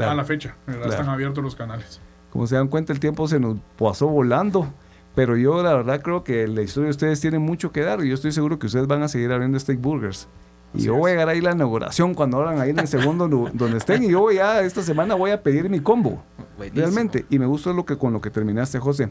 A 0.00 0.14
la 0.14 0.24
fecha, 0.24 0.54
¿verdad? 0.66 0.82
Claro. 0.84 0.92
Están 1.00 1.08
abiertos 1.08 1.42
los 1.42 1.56
canales. 1.56 2.00
Como 2.30 2.46
se 2.46 2.54
dan 2.54 2.68
cuenta, 2.68 2.92
el 2.92 3.00
tiempo 3.00 3.26
se 3.26 3.40
nos 3.40 3.56
pasó 3.76 4.06
volando. 4.06 4.72
Pero 5.16 5.36
yo 5.36 5.60
la 5.64 5.74
verdad 5.74 6.00
creo 6.02 6.22
que 6.22 6.46
la 6.46 6.62
historia 6.62 6.84
de 6.86 6.90
ustedes 6.92 7.20
tiene 7.20 7.40
mucho 7.40 7.72
que 7.72 7.80
dar 7.80 8.04
y 8.04 8.08
yo 8.08 8.14
estoy 8.14 8.30
seguro 8.30 8.60
que 8.60 8.66
ustedes 8.66 8.86
van 8.86 9.02
a 9.02 9.08
seguir 9.08 9.32
abriendo 9.32 9.58
steak 9.58 9.80
burgers. 9.80 10.28
Y 10.74 10.82
yo 10.82 10.94
voy 10.94 11.10
a 11.10 11.14
llegar 11.14 11.28
ahí 11.28 11.38
a 11.38 11.42
la 11.42 11.52
inauguración 11.52 12.14
cuando 12.14 12.38
abran 12.38 12.60
ahí 12.60 12.70
en 12.70 12.78
el 12.78 12.88
segundo 12.88 13.28
donde 13.52 13.78
estén 13.78 14.04
y 14.04 14.10
yo 14.10 14.20
voy 14.20 14.38
a 14.38 14.60
esta 14.62 14.82
semana 14.82 15.14
voy 15.14 15.32
a 15.32 15.42
pedir 15.42 15.68
mi 15.68 15.80
combo. 15.80 16.22
buenísimo. 16.56 16.82
Realmente. 16.82 17.26
Y 17.28 17.38
me 17.38 17.46
gusta 17.46 17.72
lo 17.72 17.84
que 17.84 17.96
con 17.96 18.12
lo 18.12 18.20
que 18.20 18.30
terminaste, 18.30 18.78
José. 18.78 19.10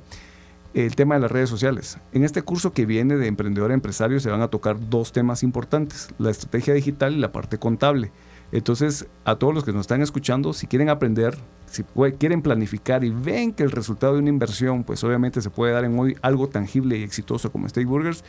El 0.73 0.95
tema 0.95 1.15
de 1.15 1.21
las 1.21 1.31
redes 1.31 1.49
sociales. 1.49 1.97
En 2.13 2.23
este 2.23 2.43
curso 2.43 2.73
que 2.73 2.85
viene 2.85 3.17
de 3.17 3.27
emprendedor 3.27 3.71
a 3.71 3.73
empresario 3.73 4.19
se 4.19 4.29
van 4.29 4.41
a 4.41 4.49
tocar 4.49 4.77
dos 4.89 5.11
temas 5.11 5.41
importantes, 5.41 6.09
la 6.19 6.29
estrategia 6.29 6.73
digital 6.73 7.13
y 7.13 7.19
la 7.19 7.31
parte 7.31 7.57
contable. 7.57 8.11
Entonces, 8.51 9.07
a 9.25 9.35
todos 9.35 9.53
los 9.53 9.63
que 9.63 9.71
nos 9.71 9.81
están 9.81 10.01
escuchando, 10.01 10.53
si 10.53 10.67
quieren 10.67 10.89
aprender, 10.89 11.37
si 11.67 11.83
quieren 12.17 12.41
planificar 12.41 13.03
y 13.03 13.11
ven 13.11 13.53
que 13.53 13.63
el 13.63 13.71
resultado 13.71 14.13
de 14.13 14.19
una 14.19 14.29
inversión, 14.29 14.83
pues 14.83 15.03
obviamente 15.03 15.41
se 15.41 15.49
puede 15.51 15.73
dar 15.73 15.85
en 15.85 15.97
hoy 15.99 16.17
algo 16.21 16.49
tangible 16.49 16.97
y 16.97 17.03
exitoso 17.03 17.51
como 17.51 17.69
Steak 17.69 17.87
Burgers, 17.87 18.23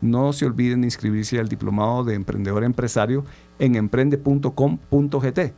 no 0.00 0.32
se 0.32 0.46
olviden 0.46 0.80
de 0.82 0.86
inscribirse 0.86 1.38
al 1.38 1.48
diplomado 1.48 2.04
de 2.04 2.14
emprendedor 2.14 2.64
empresario 2.64 3.24
en 3.58 3.76
emprende.com.gt. 3.76 5.52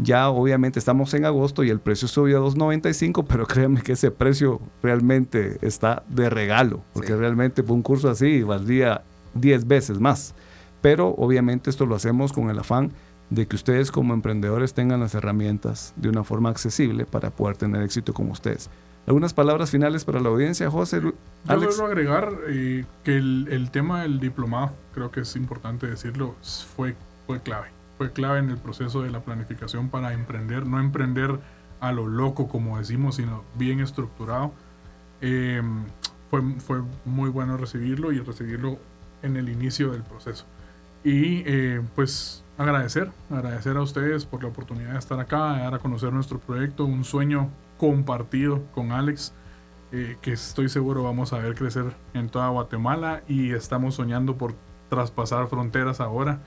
Ya 0.00 0.28
obviamente 0.28 0.78
estamos 0.78 1.12
en 1.14 1.24
agosto 1.24 1.64
y 1.64 1.70
el 1.70 1.80
precio 1.80 2.06
subió 2.06 2.38
a 2.38 2.48
2.95, 2.48 3.24
pero 3.28 3.46
créanme 3.46 3.82
que 3.82 3.92
ese 3.92 4.12
precio 4.12 4.60
realmente 4.80 5.58
está 5.60 6.04
de 6.08 6.30
regalo, 6.30 6.82
porque 6.92 7.08
Sí. 7.08 7.14
realmente 7.14 7.62
un 7.66 7.82
curso 7.82 8.08
así 8.08 8.42
valdría 8.44 9.02
10 9.34 9.66
veces 9.66 9.98
más. 9.98 10.34
Pero 10.80 11.08
obviamente 11.18 11.68
esto 11.68 11.84
lo 11.84 11.96
hacemos 11.96 12.32
con 12.32 12.48
el 12.48 12.60
afán 12.60 12.92
de 13.30 13.46
que 13.48 13.56
ustedes 13.56 13.90
como 13.90 14.14
emprendedores 14.14 14.72
tengan 14.72 15.00
las 15.00 15.14
herramientas 15.16 15.92
de 15.96 16.08
una 16.08 16.22
forma 16.22 16.48
accesible 16.50 17.04
para 17.04 17.30
poder 17.30 17.56
tener 17.56 17.82
éxito 17.82 18.14
como 18.14 18.30
ustedes. 18.32 18.70
¿Algunas 19.08 19.32
palabras 19.32 19.70
finales 19.70 20.04
para 20.04 20.20
la 20.20 20.28
audiencia, 20.28 20.70
José? 20.70 21.00
Yo 21.00 21.14
Alex? 21.46 21.76
quiero 21.76 21.86
agregar 21.86 22.30
eh, 22.46 22.84
que 23.04 23.16
el, 23.16 23.48
el 23.50 23.70
tema 23.70 24.02
del 24.02 24.20
diplomado, 24.20 24.72
creo 24.92 25.10
que 25.10 25.20
es 25.20 25.34
importante 25.34 25.86
decirlo, 25.86 26.34
fue, 26.76 26.94
fue 27.26 27.40
clave. 27.40 27.68
Fue 27.96 28.12
clave 28.12 28.40
en 28.40 28.50
el 28.50 28.58
proceso 28.58 29.00
de 29.00 29.08
la 29.08 29.20
planificación 29.20 29.88
para 29.88 30.12
emprender, 30.12 30.66
no 30.66 30.78
emprender 30.78 31.38
a 31.80 31.90
lo 31.92 32.06
loco, 32.06 32.48
como 32.48 32.76
decimos, 32.76 33.16
sino 33.16 33.44
bien 33.54 33.80
estructurado. 33.80 34.52
Eh, 35.22 35.62
fue, 36.28 36.42
fue 36.58 36.82
muy 37.06 37.30
bueno 37.30 37.56
recibirlo 37.56 38.12
y 38.12 38.20
recibirlo 38.20 38.78
en 39.22 39.38
el 39.38 39.48
inicio 39.48 39.90
del 39.90 40.02
proceso. 40.02 40.44
Y 41.02 41.44
eh, 41.46 41.80
pues 41.94 42.44
agradecer, 42.58 43.10
agradecer 43.30 43.74
a 43.78 43.80
ustedes 43.80 44.26
por 44.26 44.42
la 44.42 44.50
oportunidad 44.50 44.92
de 44.92 44.98
estar 44.98 45.18
acá, 45.18 45.54
de 45.54 45.60
dar 45.60 45.74
a 45.76 45.78
conocer 45.78 46.12
nuestro 46.12 46.38
proyecto, 46.38 46.84
un 46.84 47.04
sueño 47.04 47.48
compartido 47.78 48.62
con 48.74 48.92
Alex, 48.92 49.32
eh, 49.92 50.16
que 50.20 50.32
estoy 50.32 50.68
seguro 50.68 51.02
vamos 51.02 51.32
a 51.32 51.38
ver 51.38 51.54
crecer 51.54 51.84
en 52.12 52.28
toda 52.28 52.48
Guatemala 52.48 53.22
y 53.26 53.52
estamos 53.52 53.94
soñando 53.94 54.36
por 54.36 54.54
traspasar 54.90 55.46
fronteras 55.48 56.00
ahora. 56.00 56.40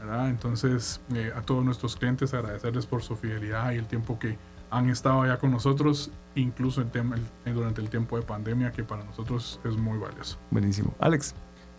¿verdad? 0.00 0.28
Entonces, 0.28 1.00
eh, 1.12 1.32
a 1.34 1.42
todos 1.42 1.64
nuestros 1.64 1.96
clientes 1.96 2.32
agradecerles 2.32 2.86
por 2.86 3.02
su 3.02 3.16
fidelidad 3.16 3.72
y 3.72 3.78
el 3.78 3.86
tiempo 3.86 4.16
que 4.18 4.38
han 4.70 4.88
estado 4.90 5.22
allá 5.22 5.38
con 5.38 5.50
nosotros, 5.50 6.12
incluso 6.36 6.80
en 6.82 6.90
tema- 6.90 7.16
el- 7.44 7.54
durante 7.54 7.80
el 7.80 7.90
tiempo 7.90 8.16
de 8.16 8.22
pandemia, 8.22 8.70
que 8.70 8.84
para 8.84 9.02
nosotros 9.02 9.58
es 9.64 9.76
muy 9.76 9.98
valioso. 9.98 10.38
Buenísimo. 10.52 10.94
Alex, 11.00 11.34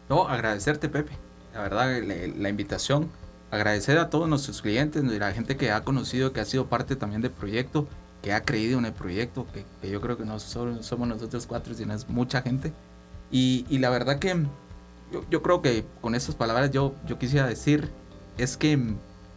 No, 0.10 0.28
agradecerte, 0.28 0.90
Pepe. 0.90 1.12
La 1.54 1.62
verdad, 1.62 2.02
la, 2.04 2.16
la 2.36 2.50
invitación. 2.50 3.10
Agradecer 3.52 3.98
a 4.00 4.10
todos 4.10 4.28
nuestros 4.28 4.62
clientes, 4.62 5.02
y 5.04 5.20
la 5.20 5.32
gente 5.32 5.56
que 5.56 5.72
ha 5.72 5.84
conocido, 5.84 6.34
que 6.34 6.42
ha 6.42 6.46
sido 6.46 6.66
parte 6.68 6.96
también 6.96 7.22
del 7.22 7.32
proyecto, 7.32 7.88
que 8.22 8.34
ha 8.34 8.44
creído 8.44 8.80
en 8.80 8.86
el 8.86 8.94
proyecto, 8.94 9.48
que, 9.54 9.66
que 9.82 9.90
yo 9.90 10.02
creo 10.02 10.18
que 10.18 10.26
no 10.26 10.40
solo 10.40 10.84
somos 10.84 11.08
nosotros 11.08 11.46
cuatro, 11.48 11.74
sino 11.74 11.94
es 11.94 12.08
mucha 12.10 12.42
gente. 12.42 12.74
Y, 13.32 13.66
y 13.70 13.78
la 13.78 13.90
verdad 13.90 14.20
que 14.20 14.46
yo, 15.12 15.24
yo 15.30 15.42
creo 15.42 15.62
que 15.62 15.86
con 16.02 16.16
estas 16.16 16.36
palabras 16.36 16.72
yo, 16.72 16.94
yo 17.08 17.18
quisiera 17.18 17.48
decir 17.48 17.90
es 18.38 18.58
que 18.58 18.80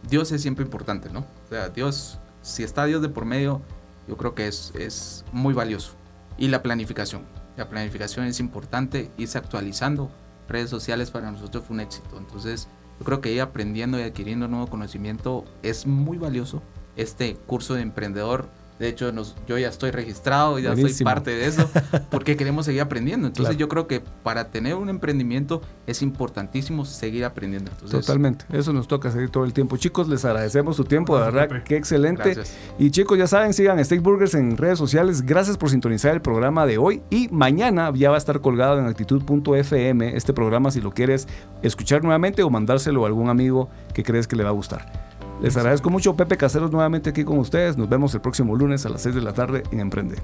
Dios 0.09 0.31
es 0.31 0.41
siempre 0.41 0.65
importante, 0.65 1.09
¿no? 1.09 1.19
O 1.19 1.49
sea, 1.49 1.69
Dios, 1.69 2.19
si 2.41 2.63
está 2.63 2.85
Dios 2.85 3.01
de 3.01 3.09
por 3.09 3.25
medio, 3.25 3.61
yo 4.07 4.17
creo 4.17 4.35
que 4.35 4.47
es, 4.47 4.73
es 4.75 5.25
muy 5.31 5.53
valioso. 5.53 5.93
Y 6.37 6.47
la 6.47 6.61
planificación. 6.61 7.23
La 7.55 7.69
planificación 7.69 8.25
es 8.25 8.39
importante, 8.39 9.11
irse 9.17 9.37
actualizando. 9.37 10.09
Redes 10.49 10.69
sociales 10.69 11.11
para 11.11 11.31
nosotros 11.31 11.63
fue 11.65 11.75
un 11.75 11.81
éxito. 11.81 12.17
Entonces, 12.17 12.67
yo 12.99 13.05
creo 13.05 13.21
que 13.21 13.31
ir 13.31 13.41
aprendiendo 13.41 13.99
y 13.99 14.03
adquiriendo 14.03 14.47
nuevo 14.47 14.67
conocimiento 14.67 15.45
es 15.61 15.85
muy 15.85 16.17
valioso. 16.17 16.61
Este 16.95 17.35
curso 17.35 17.75
de 17.75 17.81
emprendedor, 17.81 18.49
de 18.79 18.89
hecho, 18.89 19.11
nos, 19.11 19.35
yo 19.47 19.57
ya 19.57 19.69
estoy 19.69 19.91
registrado, 19.91 20.59
ya 20.59 20.75
soy 20.75 20.93
parte 21.03 21.31
de 21.31 21.45
eso, 21.47 21.69
porque 22.11 22.35
queremos 22.35 22.65
seguir 22.65 22.81
aprendiendo. 22.81 23.27
Entonces, 23.27 23.55
Claro. 23.55 23.59
yo 23.59 23.69
creo 23.69 23.87
que 23.87 24.01
para 24.23 24.49
tener 24.49 24.75
un 24.75 24.89
emprendimiento 24.89 25.61
es 25.87 26.01
importantísimo 26.01 26.83
seguir 26.85 27.23
aprendiendo. 27.25 27.71
Entonces, 27.71 28.01
totalmente. 28.05 28.45
Eso 28.51 28.73
nos 28.73 28.87
toca 28.87 29.11
seguir 29.11 29.29
todo 29.29 29.45
el 29.45 29.53
tiempo. 29.53 29.77
Chicos, 29.77 30.07
les 30.09 30.25
agradecemos 30.25 30.75
su 30.75 30.83
tiempo, 30.85 31.17
de 31.17 31.23
verdad, 31.25 31.47
Pepe. 31.49 31.63
qué 31.65 31.77
excelente. 31.77 32.23
Gracias. 32.33 32.55
Y 32.79 32.91
chicos, 32.91 33.17
ya 33.17 33.27
saben, 33.27 33.53
sigan 33.53 33.83
Steak 33.83 34.01
Burgers 34.01 34.33
en 34.33 34.57
redes 34.57 34.77
sociales. 34.79 35.21
Gracias 35.25 35.57
por 35.57 35.69
sintonizar 35.69 36.13
el 36.13 36.21
programa 36.21 36.65
de 36.65 36.77
hoy. 36.77 37.01
Y 37.09 37.29
mañana 37.29 37.91
ya 37.95 38.09
va 38.09 38.15
a 38.15 38.17
estar 38.17 38.41
colgado 38.41 38.79
en 38.79 38.85
actitud.fm 38.87 40.15
este 40.15 40.33
programa 40.33 40.71
si 40.71 40.81
lo 40.81 40.91
quieres 40.91 41.27
escuchar 41.61 42.03
nuevamente 42.03 42.43
o 42.43 42.49
mandárselo 42.49 43.03
a 43.03 43.07
algún 43.07 43.29
amigo 43.29 43.69
que 43.93 44.03
crees 44.03 44.27
que 44.27 44.35
le 44.35 44.43
va 44.43 44.49
a 44.49 44.53
gustar. 44.53 45.12
Les 45.43 45.57
agradezco 45.57 45.89
mucho, 45.89 46.15
Pepe 46.15 46.37
Caseros, 46.37 46.71
nuevamente 46.71 47.09
aquí 47.09 47.25
con 47.25 47.37
ustedes. 47.37 47.75
Nos 47.75 47.89
vemos 47.89 48.15
el 48.15 48.21
próximo 48.21 48.55
lunes 48.55 48.85
a 48.85 48.89
las 48.89 49.01
6 49.01 49.13
de 49.13 49.21
la 49.21 49.33
tarde 49.33 49.63
en 49.71 49.81
Emprende. 49.81 50.15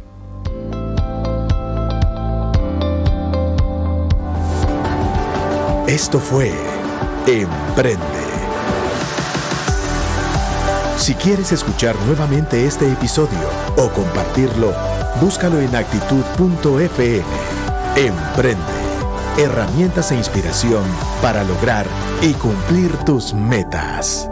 Esto 5.88 6.20
fue 6.20 6.54
Emprende. 7.28 8.00
Si 10.98 11.14
quieres 11.16 11.52
escuchar 11.52 11.98
nuevamente 12.06 12.66
este 12.66 12.90
episodio 12.90 13.50
o 13.76 13.90
compartirlo, 13.90 14.74
búscalo 15.20 15.60
en 15.60 15.76
actitud.fm. 15.76 17.26
Emprende. 17.98 18.64
Herramientas 19.38 20.14
e 20.14 20.16
inspiración 20.16 20.84
para 21.22 21.44
lograr 21.44 21.86
y 22.22 22.32
cumplir 22.36 22.96
tus 23.04 23.34
metas. 23.34 24.30